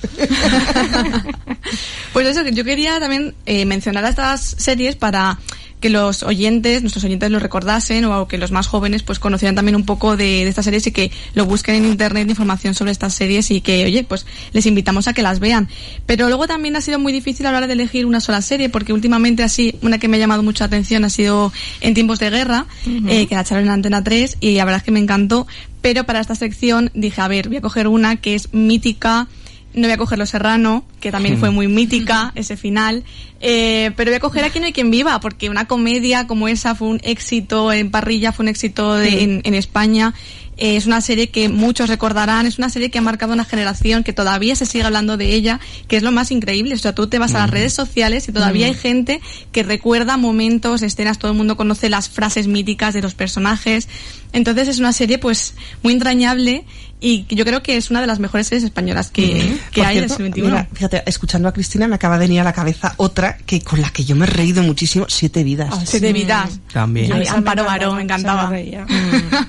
Pues 2.12 2.26
eso, 2.26 2.42
que 2.42 2.52
yo 2.52 2.64
quería 2.64 2.98
también 2.98 3.34
eh, 3.46 3.64
mencionar 3.64 4.04
a 4.04 4.08
estas 4.08 4.40
series 4.40 4.96
para 4.96 5.38
que 5.80 5.90
los 5.90 6.22
oyentes, 6.22 6.82
nuestros 6.82 7.04
oyentes 7.04 7.30
lo 7.30 7.38
recordasen 7.38 8.04
o 8.04 8.28
que 8.28 8.38
los 8.38 8.50
más 8.50 8.66
jóvenes 8.66 9.02
pues 9.02 9.18
conocieran 9.18 9.54
también 9.54 9.76
un 9.76 9.84
poco 9.84 10.16
de, 10.16 10.24
de 10.24 10.48
estas 10.48 10.64
series 10.64 10.86
y 10.86 10.92
que 10.92 11.10
lo 11.34 11.46
busquen 11.46 11.76
en 11.76 11.86
internet 11.86 12.28
información 12.28 12.74
sobre 12.74 12.92
estas 12.92 13.14
series 13.14 13.50
y 13.50 13.60
que, 13.60 13.84
oye, 13.84 14.04
pues 14.04 14.26
les 14.52 14.66
invitamos 14.66 15.08
a 15.08 15.12
que 15.12 15.22
las 15.22 15.40
vean. 15.40 15.68
Pero 16.06 16.28
luego 16.28 16.46
también 16.46 16.76
ha 16.76 16.80
sido 16.80 16.98
muy 16.98 17.12
difícil 17.12 17.46
a 17.46 17.52
la 17.52 17.58
hora 17.58 17.66
de 17.66 17.72
elegir 17.74 18.06
una 18.06 18.20
sola 18.20 18.42
serie 18.42 18.68
porque 18.68 18.92
últimamente 18.92 19.42
así, 19.42 19.76
una 19.82 19.98
que 19.98 20.08
me 20.08 20.16
ha 20.16 20.20
llamado 20.20 20.42
mucha 20.42 20.64
atención 20.64 21.04
ha 21.04 21.10
sido 21.10 21.52
En 21.80 21.94
tiempos 21.94 22.18
de 22.18 22.30
guerra, 22.30 22.66
eh, 23.08 23.26
que 23.26 23.34
la 23.34 23.42
echaron 23.42 23.64
en 23.64 23.70
Antena 23.70 24.02
3 24.02 24.38
y 24.40 24.56
la 24.56 24.64
verdad 24.64 24.78
es 24.78 24.84
que 24.84 24.90
me 24.90 25.00
encantó. 25.00 25.46
Pero 25.80 26.04
para 26.04 26.20
esta 26.20 26.34
sección 26.34 26.90
dije, 26.94 27.20
a 27.20 27.28
ver, 27.28 27.48
voy 27.48 27.58
a 27.58 27.60
coger 27.60 27.86
una 27.88 28.16
que 28.16 28.34
es 28.34 28.52
mítica, 28.52 29.28
no 29.74 29.82
voy 29.82 29.92
a 29.92 29.96
coger 29.96 30.18
Los 30.18 30.30
Serrano, 30.30 30.84
que 31.00 31.10
también 31.12 31.38
fue 31.38 31.50
muy 31.50 31.68
mítica 31.78 32.32
ese 32.34 32.56
final, 32.56 33.04
eh, 33.40 33.92
pero 33.96 34.10
voy 34.10 34.16
a 34.16 34.20
coger 34.20 34.44
Aquí 34.44 34.58
no 34.60 34.66
hay 34.66 34.72
quien 34.72 34.90
viva, 34.90 35.20
porque 35.20 35.50
una 35.50 35.66
comedia 35.66 36.26
como 36.26 36.48
esa 36.48 36.74
fue 36.74 36.88
un 36.88 37.00
éxito 37.04 37.72
en 37.72 37.90
parrilla, 37.90 38.32
fue 38.32 38.44
un 38.44 38.48
éxito 38.48 38.94
de- 38.94 39.22
en, 39.22 39.40
en 39.44 39.54
España. 39.54 40.14
Eh, 40.60 40.74
es 40.74 40.86
una 40.86 41.00
serie 41.00 41.28
que 41.28 41.48
muchos 41.48 41.88
recordarán, 41.88 42.44
es 42.44 42.58
una 42.58 42.68
serie 42.68 42.90
que 42.90 42.98
ha 42.98 43.02
marcado 43.02 43.32
una 43.32 43.44
generación, 43.44 44.02
que 44.02 44.12
todavía 44.12 44.56
se 44.56 44.66
sigue 44.66 44.82
hablando 44.82 45.16
de 45.16 45.32
ella, 45.34 45.60
que 45.86 45.96
es 45.96 46.02
lo 46.02 46.10
más 46.10 46.32
increíble. 46.32 46.74
O 46.74 46.78
sea, 46.78 46.96
tú 46.96 47.06
te 47.06 47.20
vas 47.20 47.36
a 47.36 47.38
las 47.38 47.50
redes 47.50 47.72
sociales 47.72 48.28
y 48.28 48.32
todavía 48.32 48.66
hay 48.66 48.74
gente 48.74 49.20
que 49.52 49.62
recuerda 49.62 50.16
momentos, 50.16 50.82
escenas, 50.82 51.20
todo 51.20 51.30
el 51.30 51.36
mundo 51.36 51.56
conoce 51.56 51.88
las 51.88 52.08
frases 52.08 52.48
míticas 52.48 52.92
de 52.92 53.02
los 53.02 53.14
personajes. 53.14 53.88
Entonces 54.32 54.66
es 54.66 54.80
una 54.80 54.92
serie 54.92 55.18
pues 55.18 55.54
muy 55.84 55.92
entrañable 55.92 56.64
y 57.00 57.26
yo 57.34 57.44
creo 57.44 57.62
que 57.62 57.76
es 57.76 57.90
una 57.90 58.00
de 58.00 58.06
las 58.06 58.18
mejores 58.18 58.46
series 58.48 58.64
españolas 58.64 59.10
que, 59.10 59.56
que 59.70 59.82
hay 59.84 59.98
en 59.98 60.04
el 60.04 60.10
cierto, 60.10 60.16
siglo 60.24 60.30
XXI. 60.32 60.42
mira, 60.42 60.68
fíjate, 60.72 61.02
escuchando 61.06 61.48
a 61.48 61.52
Cristina 61.52 61.86
me 61.88 61.94
acaba 61.94 62.18
de 62.18 62.26
venir 62.26 62.40
a 62.40 62.44
la 62.44 62.52
cabeza 62.52 62.94
otra 62.96 63.36
que 63.46 63.60
con 63.62 63.80
la 63.80 63.90
que 63.90 64.04
yo 64.04 64.16
me 64.16 64.24
he 64.26 64.28
reído 64.28 64.62
muchísimo, 64.62 65.06
Siete 65.08 65.42
Vidas. 65.44 65.74
Siete 65.84 66.12
vidas. 66.12 66.58
También. 66.72 67.12
Ay, 67.12 67.26
Amparo 67.26 67.62
me 67.62 67.68
Baró, 67.68 67.94
me 67.94 68.02
encantaba. 68.02 68.56
esa 68.58 68.86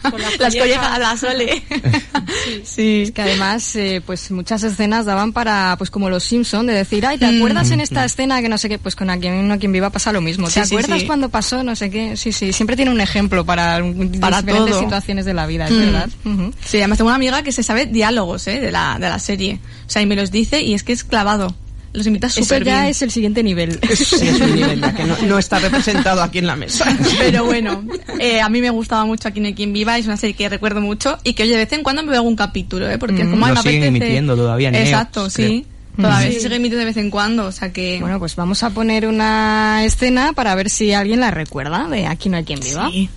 Con 0.09 0.21
las 0.21 0.39
Las 0.39 0.55
collejas. 0.55 0.59
collejas, 0.89 0.99
la 0.99 1.17
Sole. 1.17 1.63
sí. 2.63 3.03
Es 3.03 3.11
que 3.11 3.21
además, 3.21 3.75
eh, 3.75 4.01
pues 4.05 4.29
muchas 4.31 4.63
escenas 4.63 5.05
daban 5.05 5.33
para, 5.33 5.75
pues 5.77 5.89
como 5.89 6.09
los 6.09 6.23
Simpson, 6.23 6.65
de 6.67 6.73
decir, 6.73 7.05
ay, 7.05 7.17
¿te 7.17 7.25
acuerdas 7.25 7.71
en 7.71 7.81
esta 7.81 8.05
escena 8.05 8.41
que 8.41 8.49
no 8.49 8.57
sé 8.57 8.69
qué? 8.69 8.77
Pues 8.79 8.95
con 8.95 9.09
a 9.09 9.17
quien, 9.17 9.47
no 9.47 9.57
quien 9.59 9.71
viva 9.71 9.89
pasa 9.89 10.11
lo 10.11 10.21
mismo. 10.21 10.47
¿Te 10.47 10.53
Sí, 10.53 10.59
sí, 10.69 10.75
acuerdas 10.75 10.99
sí. 11.01 11.05
cuando 11.07 11.29
pasó 11.29 11.63
no 11.63 11.75
sé 11.75 11.89
qué? 11.89 12.15
Sí, 12.17 12.31
sí, 12.31 12.53
siempre 12.53 12.75
tiene 12.75 12.91
un 12.91 13.01
ejemplo 13.01 13.45
para, 13.45 13.79
Para 14.19 14.41
diferentes 14.41 14.71
todo. 14.73 14.79
situaciones 14.81 15.25
de 15.25 15.33
la 15.33 15.45
vida, 15.47 15.65
es 15.67 15.71
Mm. 15.71 15.79
verdad. 15.79 16.09
Sí, 16.65 16.77
además 16.77 16.97
tengo 16.97 17.09
una 17.09 17.15
amiga 17.15 17.38
que 17.43 17.51
se 17.51 17.63
sabe 17.63 17.86
diálogos 17.86 18.48
¿eh? 18.48 18.60
de, 18.60 18.72
la, 18.72 18.98
de 19.00 19.10
la 19.10 19.19
serie. 19.19 19.60
O 19.88 19.89
sea, 19.89 20.01
y 20.01 20.05
me 20.05 20.15
los 20.15 20.31
dice 20.31 20.62
y 20.62 20.74
es 20.74 20.84
que 20.84 20.93
es 20.93 21.03
clavado. 21.03 21.55
Los 21.91 22.05
imita 22.05 22.27
Eso 22.27 22.43
súper 22.43 22.63
ya 22.63 22.81
bien. 22.81 22.91
es 22.91 23.01
el 23.01 23.10
siguiente 23.10 23.41
nivel. 23.41 23.79
Sí, 23.96 24.27
es 24.27 24.39
un 24.39 24.55
nivel 24.55 24.79
ya 24.79 24.93
que 24.93 25.05
no, 25.05 25.17
no 25.27 25.39
está 25.39 25.58
representado 25.58 26.22
aquí 26.22 26.38
en 26.38 26.46
la 26.46 26.55
mesa. 26.55 26.86
Pero 27.19 27.46
bueno, 27.46 27.84
eh, 28.19 28.41
a 28.41 28.50
mí 28.50 28.62
me 28.62 28.69
gustaba 28.69 29.05
mucho 29.05 29.27
Aquí 29.27 29.39
no 29.39 29.48
hay 29.48 29.55
quien 29.55 29.74
viva, 29.74 29.98
es 29.98 30.05
una 30.05 30.15
serie 30.17 30.36
que 30.36 30.48
recuerdo 30.50 30.81
mucho 30.81 31.17
y 31.24 31.34
que 31.34 31.43
oye, 31.43 31.53
de 31.53 31.58
vez 31.65 31.74
en 31.74 31.81
cuando 31.81 32.03
me 32.03 32.10
veo 32.12 32.19
algún 32.19 32.36
capítulo, 32.36 32.88
¿eh? 32.89 33.00
porque 33.00 33.24
es 33.24 33.27
como 33.27 33.48
Lo 33.48 33.55
me 33.55 33.62
siguen 33.62 33.84
apetece. 33.84 33.88
emitiendo 33.88 34.36
todavía 34.36 34.69
en 34.69 34.75
Exacto, 34.75 35.29
sí. 35.31 35.65
creo. 35.65 35.79
Todavía 36.08 36.29
Mm. 36.29 36.34
se 36.34 36.39
sigue 36.41 36.55
emitiendo 36.55 36.77
de 36.79 36.86
vez 36.86 36.98
en 36.98 37.10
cuando, 37.10 37.46
o 37.48 37.51
sea 37.51 37.74
que... 37.74 37.98
Bueno, 38.00 38.19
pues 38.19 38.36
vamos 38.38 38.62
a 38.63 38.69
poner 38.69 39.05
una 39.08 39.84
escena 39.84 40.31
para 40.34 40.53
ver 40.55 40.69
si 40.69 40.93
alguien 40.93 41.19
la 41.19 41.31
recuerda 41.31 41.88
de 41.89 42.05
Aquí 42.08 42.29
no 42.29 42.38
hay 42.38 42.43
quien 42.46 42.60
viva. 42.62 42.89
Sí. 42.91 43.10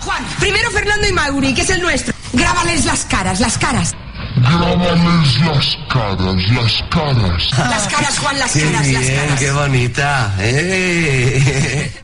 Juan, 0.00 0.22
primero 0.40 0.70
Fernando 0.70 1.08
y 1.08 1.12
Mauri, 1.12 1.54
que 1.54 1.62
es 1.62 1.70
el 1.70 1.80
nuestro. 1.80 2.11
Grábales 2.32 2.84
las 2.84 3.04
caras, 3.06 3.40
las 3.40 3.58
caras. 3.58 3.94
Grábales 4.36 5.38
las 5.40 5.78
caras, 5.88 6.50
las 6.50 6.82
caras. 6.90 7.50
Las 7.58 7.88
caras, 7.88 8.18
Juan, 8.18 8.38
las 8.38 8.52
Qué 8.52 8.60
caras, 8.62 8.88
las 8.88 9.02
bien, 9.02 9.16
caras. 9.20 9.38
qué 9.40 9.50
bonita. 9.52 10.34
¡Eh! 10.40 11.92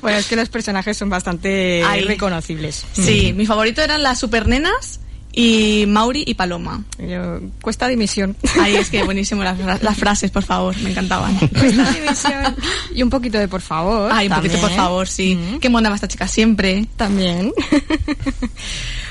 Bueno, 0.00 0.16
es 0.18 0.26
que 0.26 0.36
los 0.36 0.48
personajes 0.48 0.96
son 0.96 1.10
bastante 1.10 1.82
Ay. 1.84 2.04
reconocibles. 2.04 2.86
Sí, 2.92 3.34
mi 3.34 3.44
favorito 3.44 3.82
eran 3.82 4.02
las 4.02 4.18
supernenas 4.18 5.00
y 5.32 5.84
Mauri 5.86 6.24
y 6.26 6.34
Paloma. 6.34 6.82
Yo- 6.98 7.40
cuesta 7.60 7.86
dimisión. 7.88 8.36
Ay, 8.60 8.76
es 8.76 8.90
que 8.90 9.02
buenísimo 9.04 9.42
las, 9.44 9.58
fra- 9.60 9.78
las 9.82 9.96
frases, 9.96 10.30
por 10.30 10.42
favor, 10.42 10.76
me 10.78 10.90
encantaban. 10.90 11.36
Cuesta 11.38 11.90
dimisión. 11.92 12.56
Y 12.94 13.02
un 13.02 13.10
poquito 13.10 13.38
de 13.38 13.46
por 13.48 13.60
favor. 13.60 14.10
Ay, 14.12 14.28
un 14.28 14.34
poquito, 14.34 14.54
por 14.54 14.62
también. 14.62 14.80
favor, 14.80 15.08
sí. 15.08 15.38
Qué 15.60 15.68
mona 15.68 15.88
va 15.90 15.94
esta 15.94 16.08
chica 16.08 16.26
siempre. 16.28 16.86
También. 16.96 17.52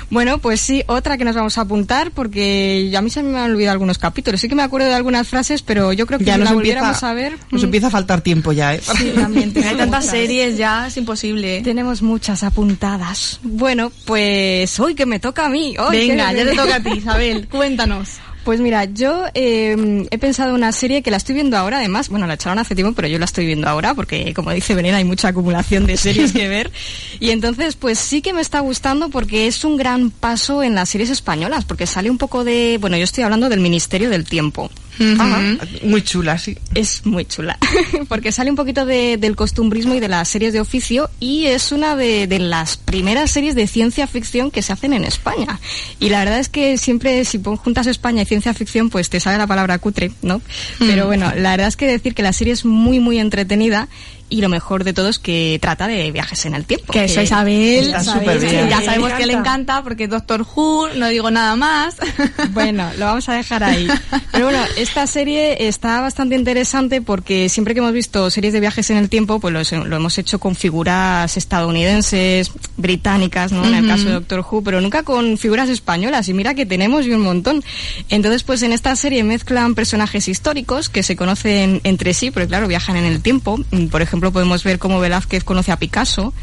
Bueno, 0.10 0.38
pues 0.38 0.62
sí, 0.62 0.84
otra 0.88 1.18
que 1.18 1.26
nos 1.26 1.36
vamos 1.36 1.58
a 1.58 1.62
apuntar 1.62 2.12
porque 2.12 2.94
a 2.96 3.02
mí 3.02 3.10
se 3.10 3.24
me 3.24 3.38
han 3.38 3.52
olvidado 3.52 3.74
algunos 3.74 3.98
capítulos. 3.98 4.40
Sí 4.40 4.48
que 4.48 4.56
me 4.56 4.64
acuerdo 4.64 4.88
de 4.88 4.94
algunas 4.94 5.28
frases, 5.28 5.62
pero 5.62 5.92
yo 5.94 6.06
creo 6.08 6.20
que 6.20 6.26
Ya 6.26 6.34
si 6.34 6.40
nos 6.40 6.50
la 6.50 6.56
empieza, 6.56 6.80
volviéramos 6.80 7.04
a 7.04 7.14
ver... 7.14 7.38
nos 7.52 7.62
mm, 7.62 7.66
empieza 7.66 7.88
a 7.88 7.90
faltar 7.90 8.22
tiempo 8.22 8.52
ya, 8.52 8.76
¿eh? 8.76 8.82
Sí, 8.82 9.12
también 9.16 9.54
Hay 9.68 9.76
tantas 9.76 10.06
series 10.06 10.58
ya, 10.58 10.88
es 10.88 10.98
imposible. 10.98 11.62
Tenemos 11.62 12.02
muchas 12.02 12.44
apuntadas. 12.44 13.40
Bueno, 13.44 13.92
pues 14.06 14.80
hoy 14.80 14.96
que 14.96 15.06
me 15.06 15.20
toca 15.20 15.46
a 15.46 15.50
mí. 15.50 15.76
Hoy, 15.78 16.08
Venga, 16.08 16.32
ya 16.34 16.46
te 16.46 16.56
toca 16.56 16.76
a 16.76 16.80
ti, 16.80 16.92
Isabel. 16.98 17.48
Cuéntanos. 17.48 18.20
Pues 18.48 18.62
mira, 18.62 18.86
yo 18.86 19.26
eh, 19.34 20.08
he 20.10 20.18
pensado 20.18 20.52
en 20.52 20.56
una 20.56 20.72
serie 20.72 21.02
que 21.02 21.12
la 21.12 21.18
estoy 21.18 21.36
viendo 21.36 21.58
ahora, 21.58 21.80
además, 21.80 22.08
bueno, 22.08 22.28
la 22.28 22.36
echaron 22.36 22.60
hace 22.60 22.76
tiempo, 22.76 22.94
pero 22.96 23.10
yo 23.10 23.20
la 23.20 23.26
estoy 23.26 23.46
viendo 23.46 23.68
ahora 23.68 23.94
porque, 23.94 24.34
como 24.34 24.52
dice 24.52 24.74
Venera, 24.74 24.96
hay 24.96 25.04
mucha 25.04 25.28
acumulación 25.28 25.86
de 25.86 25.98
series 25.98 26.32
que 26.32 26.48
ver. 26.48 26.72
Y 27.20 27.32
entonces, 27.32 27.76
pues 27.76 28.00
sí 28.00 28.22
que 28.22 28.32
me 28.32 28.40
está 28.40 28.62
gustando 28.62 29.10
porque 29.10 29.48
es 29.48 29.66
un 29.66 29.76
gran 29.76 30.12
paso 30.12 30.64
en 30.64 30.76
las 30.76 30.88
series 30.88 31.10
españolas, 31.10 31.66
porque 31.66 31.88
sale 31.88 32.10
un 32.10 32.18
poco 32.18 32.46
de, 32.46 32.78
bueno, 32.80 32.96
yo 32.96 33.04
estoy 33.04 33.26
hablando 33.26 33.50
del 33.50 33.60
Ministerio 33.60 34.10
del 34.10 34.24
Tiempo. 34.24 34.72
Ajá, 35.20 35.42
muy 35.84 36.02
chula, 36.04 36.38
sí. 36.38 36.58
Es 36.74 37.06
muy 37.06 37.26
chula, 37.26 37.58
porque 38.10 38.32
sale 38.32 38.50
un 38.50 38.56
poquito 38.56 38.86
de- 38.86 39.18
del 39.18 39.36
costumbrismo 39.36 39.94
y 39.96 40.00
de 40.00 40.08
las 40.08 40.28
series 40.30 40.54
de 40.54 40.60
oficio 40.60 41.10
y 41.20 41.46
es 41.46 41.72
una 41.72 41.96
de, 41.96 42.28
de 42.28 42.40
las 42.40 42.78
primeras 42.78 43.32
series 43.32 43.56
de 43.56 43.68
ciencia 43.68 44.08
ficción 44.08 44.50
que 44.52 44.62
se 44.62 44.74
hacen 44.74 44.94
en 44.94 45.04
España. 45.04 45.60
Y 46.00 46.10
la 46.10 46.20
verdad 46.20 46.40
es 46.40 46.50
que 46.50 46.78
siempre 46.78 47.24
si 47.26 47.38
pon- 47.38 47.58
juntas 47.58 47.88
España 47.88 48.22
y 48.22 48.26
ciencia 48.26 48.54
ficción, 48.54 48.90
pues 48.90 49.10
te 49.10 49.20
sale 49.20 49.38
la 49.38 49.48
palabra 49.48 49.78
cutre, 49.80 50.12
¿no? 50.22 50.42
Pero 50.80 51.04
Mm. 51.04 51.08
bueno, 51.08 51.32
la 51.36 51.52
verdad 51.52 51.68
es 51.68 51.76
que 51.78 51.88
decir 51.88 52.14
que 52.16 52.24
la 52.24 52.34
serie 52.34 52.54
es 52.54 52.66
muy, 52.66 53.00
muy 53.00 53.20
entretenida 53.20 53.88
y 54.30 54.42
lo 54.42 54.50
mejor 54.50 54.84
de 54.84 54.94
todo 54.94 55.10
es 55.10 55.20
que 55.20 55.58
trata 55.62 55.88
de 55.88 56.12
viajes 56.12 56.46
en 56.46 56.54
el 56.54 56.66
tiempo. 56.66 56.92
Que 56.92 57.06
eso 57.06 57.22
Isabel, 57.22 57.94
que 57.94 58.38
bien. 58.40 58.70
ya 58.70 58.80
Me 58.80 58.86
sabemos 58.86 59.14
que 59.14 59.26
le 59.26 59.34
encanta. 59.34 59.84
porque 59.84 60.08
Doctor 60.08 60.46
Who, 60.56 60.90
no 60.96 61.08
digo 61.08 61.32
nada 61.32 61.56
más. 61.56 61.96
Bueno, 62.52 62.90
lo 62.98 63.06
vamos 63.06 63.28
a 63.30 63.34
dejar 63.34 63.64
ahí. 63.64 63.88
Pero 64.32 64.46
bueno, 64.46 64.64
esta 64.78 65.06
serie 65.06 65.68
está 65.68 66.02
bastante 66.02 66.36
interesante 66.36 67.02
porque 67.02 67.50
siempre 67.50 67.74
que 67.74 67.80
hemos 67.80 67.94
visto 67.94 68.30
series 68.30 68.54
de 68.54 68.60
viajes 68.60 68.90
en 68.90 68.98
el 68.98 69.10
tiempo, 69.10 69.40
pues 69.40 69.54
lo, 69.54 69.86
lo 69.86 69.96
hemos 69.96 70.18
hecho 70.18 70.40
con 70.40 70.56
figuras 70.56 71.38
estadounidenses, 71.38 72.52
británicas, 72.78 73.52
¿no? 73.52 73.66
En 73.66 73.76
el 73.76 73.88
caso 73.88 74.06
de 74.06 74.14
Doctor 74.14 74.46
Who, 74.50 74.64
pero 74.64 74.82
nunca 74.82 75.04
con 75.04 75.38
figuras 75.38 75.70
españolas. 75.70 76.28
Y 76.30 76.34
mira 76.34 76.54
que 76.54 76.66
tenemos 76.66 77.06
y 77.06 77.12
un 77.12 77.22
montón. 77.22 77.64
Entonces, 78.10 78.44
pues 78.44 78.64
en 78.64 78.74
esta 78.74 78.96
serie 78.96 79.24
mezclan 79.24 79.76
personajes 79.76 80.28
históricos 80.28 80.90
que 80.90 81.04
se 81.04 81.16
conocen 81.16 81.82
entre 81.84 82.14
sí, 82.14 82.32
porque 82.32 82.48
claro, 82.48 82.68
viajan 82.68 82.98
en 82.98 83.06
el 83.06 83.22
tiempo. 83.22 83.60
Por 83.92 84.02
ejemplo, 84.02 84.17
podemos 84.32 84.64
ver 84.64 84.80
cómo 84.80 85.00
Velázquez 85.00 85.44
conoce 85.44 85.72
a 85.72 85.78
Picasso. 85.78 86.34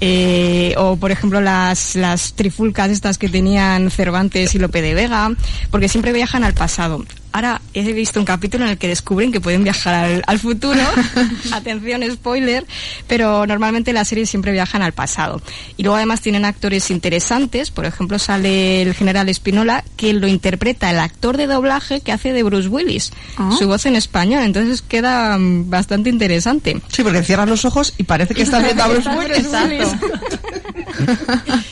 Eh, 0.00 0.74
o 0.76 0.94
por 0.94 1.10
ejemplo 1.10 1.40
las, 1.40 1.96
las 1.96 2.34
trifulcas 2.34 2.90
estas 2.90 3.18
que 3.18 3.28
tenían 3.28 3.90
Cervantes 3.90 4.54
y 4.54 4.58
Lope 4.60 4.80
de 4.80 4.94
Vega, 4.94 5.32
porque 5.70 5.88
siempre 5.88 6.12
viajan 6.12 6.44
al 6.44 6.54
pasado. 6.54 7.04
Ahora 7.32 7.60
he 7.74 7.92
visto 7.92 8.18
un 8.18 8.26
capítulo 8.26 8.64
en 8.64 8.70
el 8.70 8.78
que 8.78 8.88
descubren 8.88 9.30
que 9.32 9.40
pueden 9.40 9.62
viajar 9.62 9.94
al, 9.94 10.22
al 10.26 10.38
futuro, 10.38 10.80
atención 11.52 12.02
spoiler, 12.10 12.66
pero 13.06 13.46
normalmente 13.46 13.92
las 13.92 14.08
series 14.08 14.30
siempre 14.30 14.52
viajan 14.52 14.82
al 14.82 14.92
pasado. 14.92 15.40
Y 15.76 15.82
luego 15.82 15.96
además 15.96 16.20
tienen 16.20 16.44
actores 16.44 16.90
interesantes, 16.90 17.70
por 17.70 17.84
ejemplo 17.84 18.18
sale 18.18 18.82
el 18.82 18.94
general 18.94 19.28
Espinola 19.28 19.84
que 19.96 20.12
lo 20.14 20.26
interpreta 20.26 20.90
el 20.90 20.98
actor 20.98 21.36
de 21.36 21.46
doblaje 21.46 22.00
que 22.00 22.12
hace 22.12 22.32
de 22.32 22.42
Bruce 22.42 22.68
Willis, 22.68 23.12
Ah. 23.36 23.50
su 23.58 23.66
voz 23.68 23.86
en 23.86 23.96
español, 23.96 24.42
entonces 24.42 24.82
queda 24.82 25.36
mm, 25.38 25.70
bastante 25.70 26.10
interesante. 26.10 26.80
Sí, 26.88 27.02
porque 27.02 27.22
cierras 27.22 27.48
los 27.48 27.64
ojos 27.64 27.94
y 27.98 28.04
parece 28.04 28.34
que 28.34 28.42
estás 28.42 28.62
viendo 28.64 28.82
a 28.82 28.88
Bruce 28.88 29.08
Willis. 29.10 29.48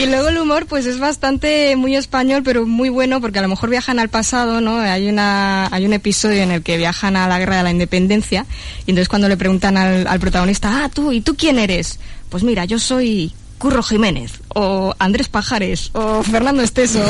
Y 0.00 0.06
luego 0.06 0.28
el 0.28 0.38
humor, 0.38 0.64
pues 0.64 0.86
es 0.86 0.98
bastante 0.98 1.76
muy 1.76 1.94
español, 1.94 2.42
pero 2.42 2.66
muy 2.66 2.88
bueno, 2.88 3.20
porque 3.20 3.38
a 3.38 3.42
lo 3.42 3.48
mejor 3.48 3.68
viajan 3.68 3.98
al 3.98 4.08
pasado, 4.08 4.62
¿no? 4.62 4.78
Hay 4.78 5.10
una, 5.10 5.66
hay 5.66 5.84
un 5.84 5.92
episodio 5.92 6.42
en 6.42 6.50
el 6.50 6.62
que 6.62 6.78
viajan 6.78 7.16
a 7.16 7.28
la 7.28 7.38
guerra 7.38 7.58
de 7.58 7.64
la 7.64 7.70
independencia, 7.70 8.46
y 8.86 8.92
entonces 8.92 9.10
cuando 9.10 9.28
le 9.28 9.36
preguntan 9.36 9.76
al, 9.76 10.06
al 10.06 10.18
protagonista, 10.18 10.84
ah, 10.84 10.88
tú, 10.88 11.12
¿y 11.12 11.20
tú 11.20 11.36
quién 11.36 11.58
eres? 11.58 12.00
Pues 12.30 12.42
mira, 12.42 12.64
yo 12.64 12.78
soy 12.78 13.34
Curro 13.58 13.82
Jiménez, 13.82 14.40
o 14.48 14.94
Andrés 14.98 15.28
Pajares, 15.28 15.90
o 15.92 16.22
Fernando 16.22 16.62
Esteso. 16.62 17.04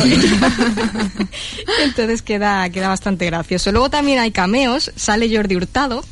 entonces 1.84 2.22
queda, 2.22 2.68
queda 2.70 2.88
bastante 2.88 3.24
gracioso. 3.26 3.70
Luego 3.70 3.88
también 3.88 4.18
hay 4.18 4.32
cameos, 4.32 4.90
sale 4.96 5.32
Jordi 5.32 5.54
Hurtado, 5.54 6.02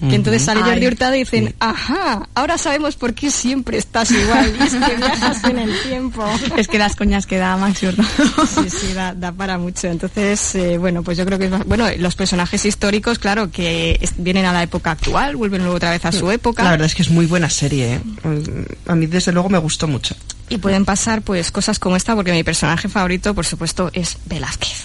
que 0.00 0.14
entonces 0.16 0.42
sale 0.42 0.60
Ay. 0.64 0.70
Jordi 0.70 0.86
Hurtado 0.88 1.14
y 1.14 1.18
dicen, 1.20 1.54
ajá, 1.60 2.28
ahora 2.34 2.58
sabemos 2.58 2.96
por 2.96 3.14
qué 3.14 3.30
siempre 3.30 3.78
estás 3.78 4.10
igual, 4.10 4.54
y 4.58 4.62
es 4.64 4.74
que 4.74 4.96
viajas 4.96 5.44
en 5.44 5.58
el 5.58 5.82
tiempo. 5.82 6.24
es 6.56 6.68
que 6.68 6.78
las 6.78 6.96
coñas 6.96 7.26
que 7.26 7.38
da 7.38 7.56
Max 7.56 7.82
Hurtado. 7.82 8.46
Sí, 8.46 8.70
sí, 8.70 8.92
da, 8.94 9.14
da 9.14 9.32
para 9.32 9.56
mucho. 9.56 9.86
Entonces, 9.86 10.54
eh, 10.56 10.78
bueno, 10.78 11.02
pues 11.02 11.16
yo 11.16 11.24
creo 11.24 11.38
que 11.38 11.46
es 11.46 11.64
bueno, 11.66 11.86
los 11.98 12.14
personajes 12.16 12.64
históricos, 12.64 13.18
claro, 13.18 13.50
que 13.50 13.98
es- 14.00 14.14
vienen 14.16 14.44
a 14.46 14.52
la 14.52 14.62
época 14.62 14.90
actual, 14.90 15.36
vuelven 15.36 15.62
luego 15.62 15.76
otra 15.76 15.90
vez 15.90 16.04
a 16.04 16.12
su 16.12 16.30
época 16.30 16.62
La 16.64 16.72
verdad 16.72 16.86
es 16.86 16.94
que 16.94 17.02
es 17.02 17.10
muy 17.10 17.26
buena 17.26 17.48
serie, 17.48 17.94
¿eh? 17.94 18.00
Mm, 18.24 18.90
A 18.90 18.94
mí 18.94 19.06
desde 19.06 19.32
luego 19.32 19.48
me 19.48 19.58
gustó 19.58 19.86
mucho. 19.88 20.14
y 20.50 20.58
pueden 20.58 20.84
pasar 20.84 21.22
pues 21.22 21.50
cosas 21.50 21.78
como 21.78 21.96
esta, 21.96 22.14
porque 22.14 22.32
mi 22.32 22.42
personaje 22.44 22.88
favorito, 22.88 23.34
por 23.34 23.46
supuesto, 23.46 23.90
es 23.94 24.18
Velázquez. 24.26 24.84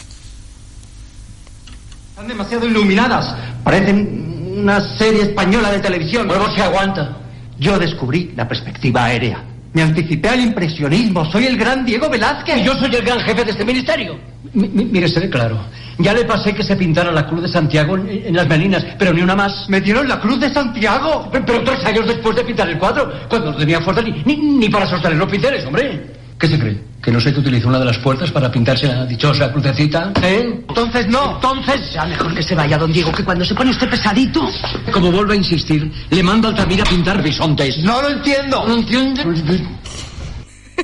Están 2.11 2.27
demasiado 2.27 2.65
iluminadas. 2.67 3.35
Parecen 3.63 4.28
una 4.61 4.79
serie 4.97 5.23
española 5.23 5.71
de 5.71 5.79
televisión. 5.79 6.27
Luego 6.27 6.49
se 6.55 6.61
aguanta. 6.61 7.17
Yo 7.59 7.77
descubrí 7.77 8.31
la 8.35 8.47
perspectiva 8.47 9.05
aérea. 9.05 9.43
Me 9.73 9.81
anticipé 9.83 10.29
al 10.29 10.39
impresionismo. 10.39 11.25
Soy 11.31 11.45
el 11.45 11.57
gran 11.57 11.85
Diego 11.85 12.09
Velázquez. 12.09 12.57
Y 12.61 12.63
yo 12.63 12.73
soy 12.75 12.93
el 12.95 13.03
gran 13.03 13.19
jefe 13.19 13.43
de 13.45 13.51
este 13.51 13.65
ministerio. 13.65 14.17
Mi- 14.53 14.67
mi- 14.69 14.85
mire, 14.85 15.07
seré 15.07 15.29
claro. 15.29 15.59
Ya 15.99 16.13
le 16.13 16.23
pasé 16.23 16.53
que 16.55 16.63
se 16.63 16.75
pintara 16.77 17.11
la 17.11 17.27
cruz 17.27 17.41
de 17.43 17.49
Santiago 17.49 17.97
en, 17.97 18.07
en 18.27 18.35
las 18.35 18.47
meninas, 18.47 18.85
pero 18.97 19.13
ni 19.13 19.21
una 19.21 19.35
más. 19.35 19.69
¡Me 19.69 19.81
dieron 19.81 20.07
la 20.07 20.19
cruz 20.19 20.39
de 20.39 20.49
Santiago! 20.51 21.27
Pero, 21.31 21.45
pero 21.45 21.63
tres 21.63 21.85
años 21.85 22.07
después 22.07 22.35
de 22.37 22.43
pintar 22.45 22.69
el 22.69 22.77
cuadro, 22.79 23.11
cuando 23.29 23.51
no 23.51 23.57
tenía 23.57 23.81
fuerza 23.81 24.01
ni, 24.01 24.11
ni, 24.25 24.35
ni 24.37 24.69
para 24.69 24.87
sostener 24.89 25.17
los 25.17 25.29
pinceles, 25.29 25.65
hombre. 25.65 26.07
¿Qué 26.39 26.47
se 26.47 26.57
cree? 26.57 26.77
¿Que 27.01 27.11
no 27.11 27.19
sé 27.19 27.33
que 27.33 27.39
utilizó 27.39 27.69
una 27.69 27.79
de 27.79 27.85
las 27.85 27.97
puertas 27.97 28.29
para 28.31 28.51
pintarse 28.51 28.87
la 28.87 29.05
dichosa 29.05 29.51
crucecita? 29.51 30.11
¿Eh? 30.21 30.63
Entonces 30.67 31.07
no. 31.07 31.35
Entonces... 31.35 31.93
Ya 31.93 32.05
mejor 32.05 32.35
que 32.35 32.43
se 32.43 32.55
vaya, 32.55 32.77
don 32.77 32.91
Diego, 32.91 33.11
que 33.11 33.23
cuando 33.23 33.45
se 33.45 33.55
pone 33.55 33.71
usted 33.71 33.89
pesadito. 33.89 34.47
Como 34.91 35.11
vuelvo 35.11 35.31
a 35.31 35.35
insistir, 35.35 35.91
le 36.09 36.23
mando 36.23 36.49
a 36.49 36.51
Altamira 36.51 36.83
a 36.83 36.89
pintar 36.89 37.21
bisontes. 37.23 37.79
No 37.79 38.01
lo 38.01 38.09
entiendo. 38.09 38.65
¿No 38.67 38.73
entiende? 38.73 39.23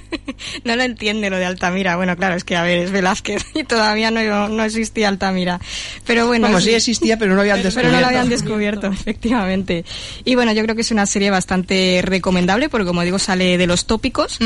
no 0.64 0.76
lo 0.76 0.84
entiende 0.84 1.30
lo 1.30 1.38
de 1.38 1.46
Altamira. 1.46 1.96
Bueno, 1.96 2.16
claro, 2.16 2.36
es 2.36 2.44
que 2.44 2.56
a 2.56 2.64
ver, 2.64 2.80
es 2.80 2.92
Velázquez 2.92 3.46
y 3.54 3.64
todavía 3.64 4.12
no, 4.12 4.50
no 4.50 4.64
existía 4.64 5.08
Altamira. 5.08 5.60
Pero 6.06 6.28
bueno. 6.28 6.48
Vamos, 6.48 6.64
sí 6.64 6.74
existía, 6.74 7.18
pero 7.18 7.32
no 7.32 7.36
lo 7.36 7.42
habían 7.42 7.64
descubierto. 7.64 7.82
Pero 7.82 7.96
no 7.96 8.02
lo 8.02 8.08
habían 8.08 8.30
descubierto, 8.30 8.88
efectivamente. 8.94 9.86
Y 10.24 10.36
bueno, 10.36 10.52
yo 10.54 10.64
creo 10.64 10.76
que 10.76 10.82
es 10.82 10.92
una 10.92 11.06
serie 11.06 11.30
bastante 11.30 12.02
recomendable 12.04 12.70
porque, 12.70 12.86
como 12.86 13.02
digo, 13.02 13.20
sale 13.20 13.58
de 13.58 13.68
los 13.68 13.86
tópicos. 13.86 14.38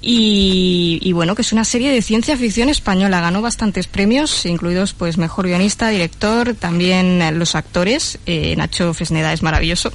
y, 0.00 0.98
y 1.02 1.12
bueno, 1.12 1.34
que 1.34 1.42
es 1.42 1.52
una 1.52 1.64
serie 1.64 1.90
de 1.90 2.02
ciencia 2.02 2.36
ficción 2.36 2.68
española. 2.68 3.20
Ganó 3.20 3.42
bastantes 3.42 3.86
premios, 3.86 4.46
incluidos 4.46 4.92
pues 4.92 5.18
mejor 5.18 5.46
guionista, 5.46 5.88
director, 5.88 6.54
también 6.54 7.22
eh, 7.22 7.32
los 7.32 7.54
actores. 7.54 8.18
Eh, 8.26 8.54
Nacho 8.56 8.94
Fresneda 8.94 9.32
es 9.32 9.42
maravilloso. 9.42 9.92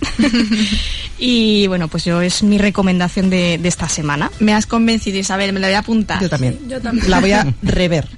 y 1.20 1.68
bueno, 1.68 1.88
pues 1.88 2.06
yo 2.06 2.22
es 2.22 2.44
mi 2.44 2.58
recomendación 2.58 3.30
de, 3.30 3.58
de 3.58 3.70
esta 3.70 3.90
semana. 3.90 4.32
Me 4.40 4.54
has 4.54 4.66
convencido, 4.66 4.97
Isabel, 5.06 5.54
me 5.54 5.60
la 5.60 5.68
voy 5.68 5.76
a 5.76 5.80
apuntar. 5.80 6.22
Yo 6.22 6.30
también. 6.30 6.60
Yo 6.68 6.80
también. 6.82 7.10
La 7.10 7.20
voy 7.20 7.32
a 7.34 7.46
rever. 7.62 8.08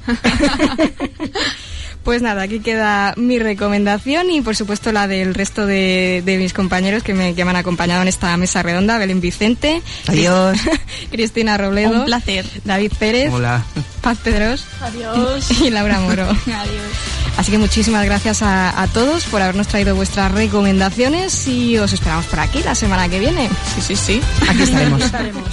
Pues 2.03 2.21
nada, 2.21 2.43
aquí 2.43 2.59
queda 2.61 3.13
mi 3.17 3.39
recomendación 3.39 4.31
y 4.31 4.41
por 4.41 4.55
supuesto 4.55 4.91
la 4.93 5.05
del 5.07 5.35
resto 5.35 5.65
de, 5.65 6.23
de 6.25 6.37
mis 6.37 6.53
compañeros 6.53 7.03
que 7.03 7.13
me, 7.13 7.35
que 7.35 7.43
me 7.43 7.51
han 7.51 7.57
acompañado 7.57 8.01
en 8.01 8.07
esta 8.07 8.35
mesa 8.37 8.63
redonda, 8.63 8.97
Belén 8.97 9.19
Vicente, 9.19 9.81
Adiós. 10.07 10.57
Cristina 11.11 11.57
Robledo, 11.57 11.91
Un 11.99 12.05
placer. 12.05 12.45
David 12.63 12.93
Pérez, 12.97 13.31
Hola. 13.33 13.63
Paz 14.01 14.17
Pedros 14.23 14.63
Adiós. 14.81 15.51
y 15.61 15.69
Laura 15.69 15.99
Moro. 15.99 16.23
Adiós. 16.23 16.47
Así 17.37 17.51
que 17.51 17.57
muchísimas 17.57 18.05
gracias 18.05 18.41
a, 18.43 18.81
a 18.81 18.87
todos 18.87 19.25
por 19.25 19.41
habernos 19.41 19.67
traído 19.67 19.93
vuestras 19.93 20.31
recomendaciones 20.31 21.47
y 21.47 21.77
os 21.77 21.91
esperamos 21.93 22.25
por 22.27 22.39
aquí 22.39 22.63
la 22.63 22.75
semana 22.75 23.09
que 23.09 23.19
viene. 23.19 23.49
Sí, 23.75 23.81
sí, 23.81 23.95
sí. 23.97 24.21
Aquí 24.49 24.63
estaremos. 24.63 25.03
Estaremos. 25.03 25.43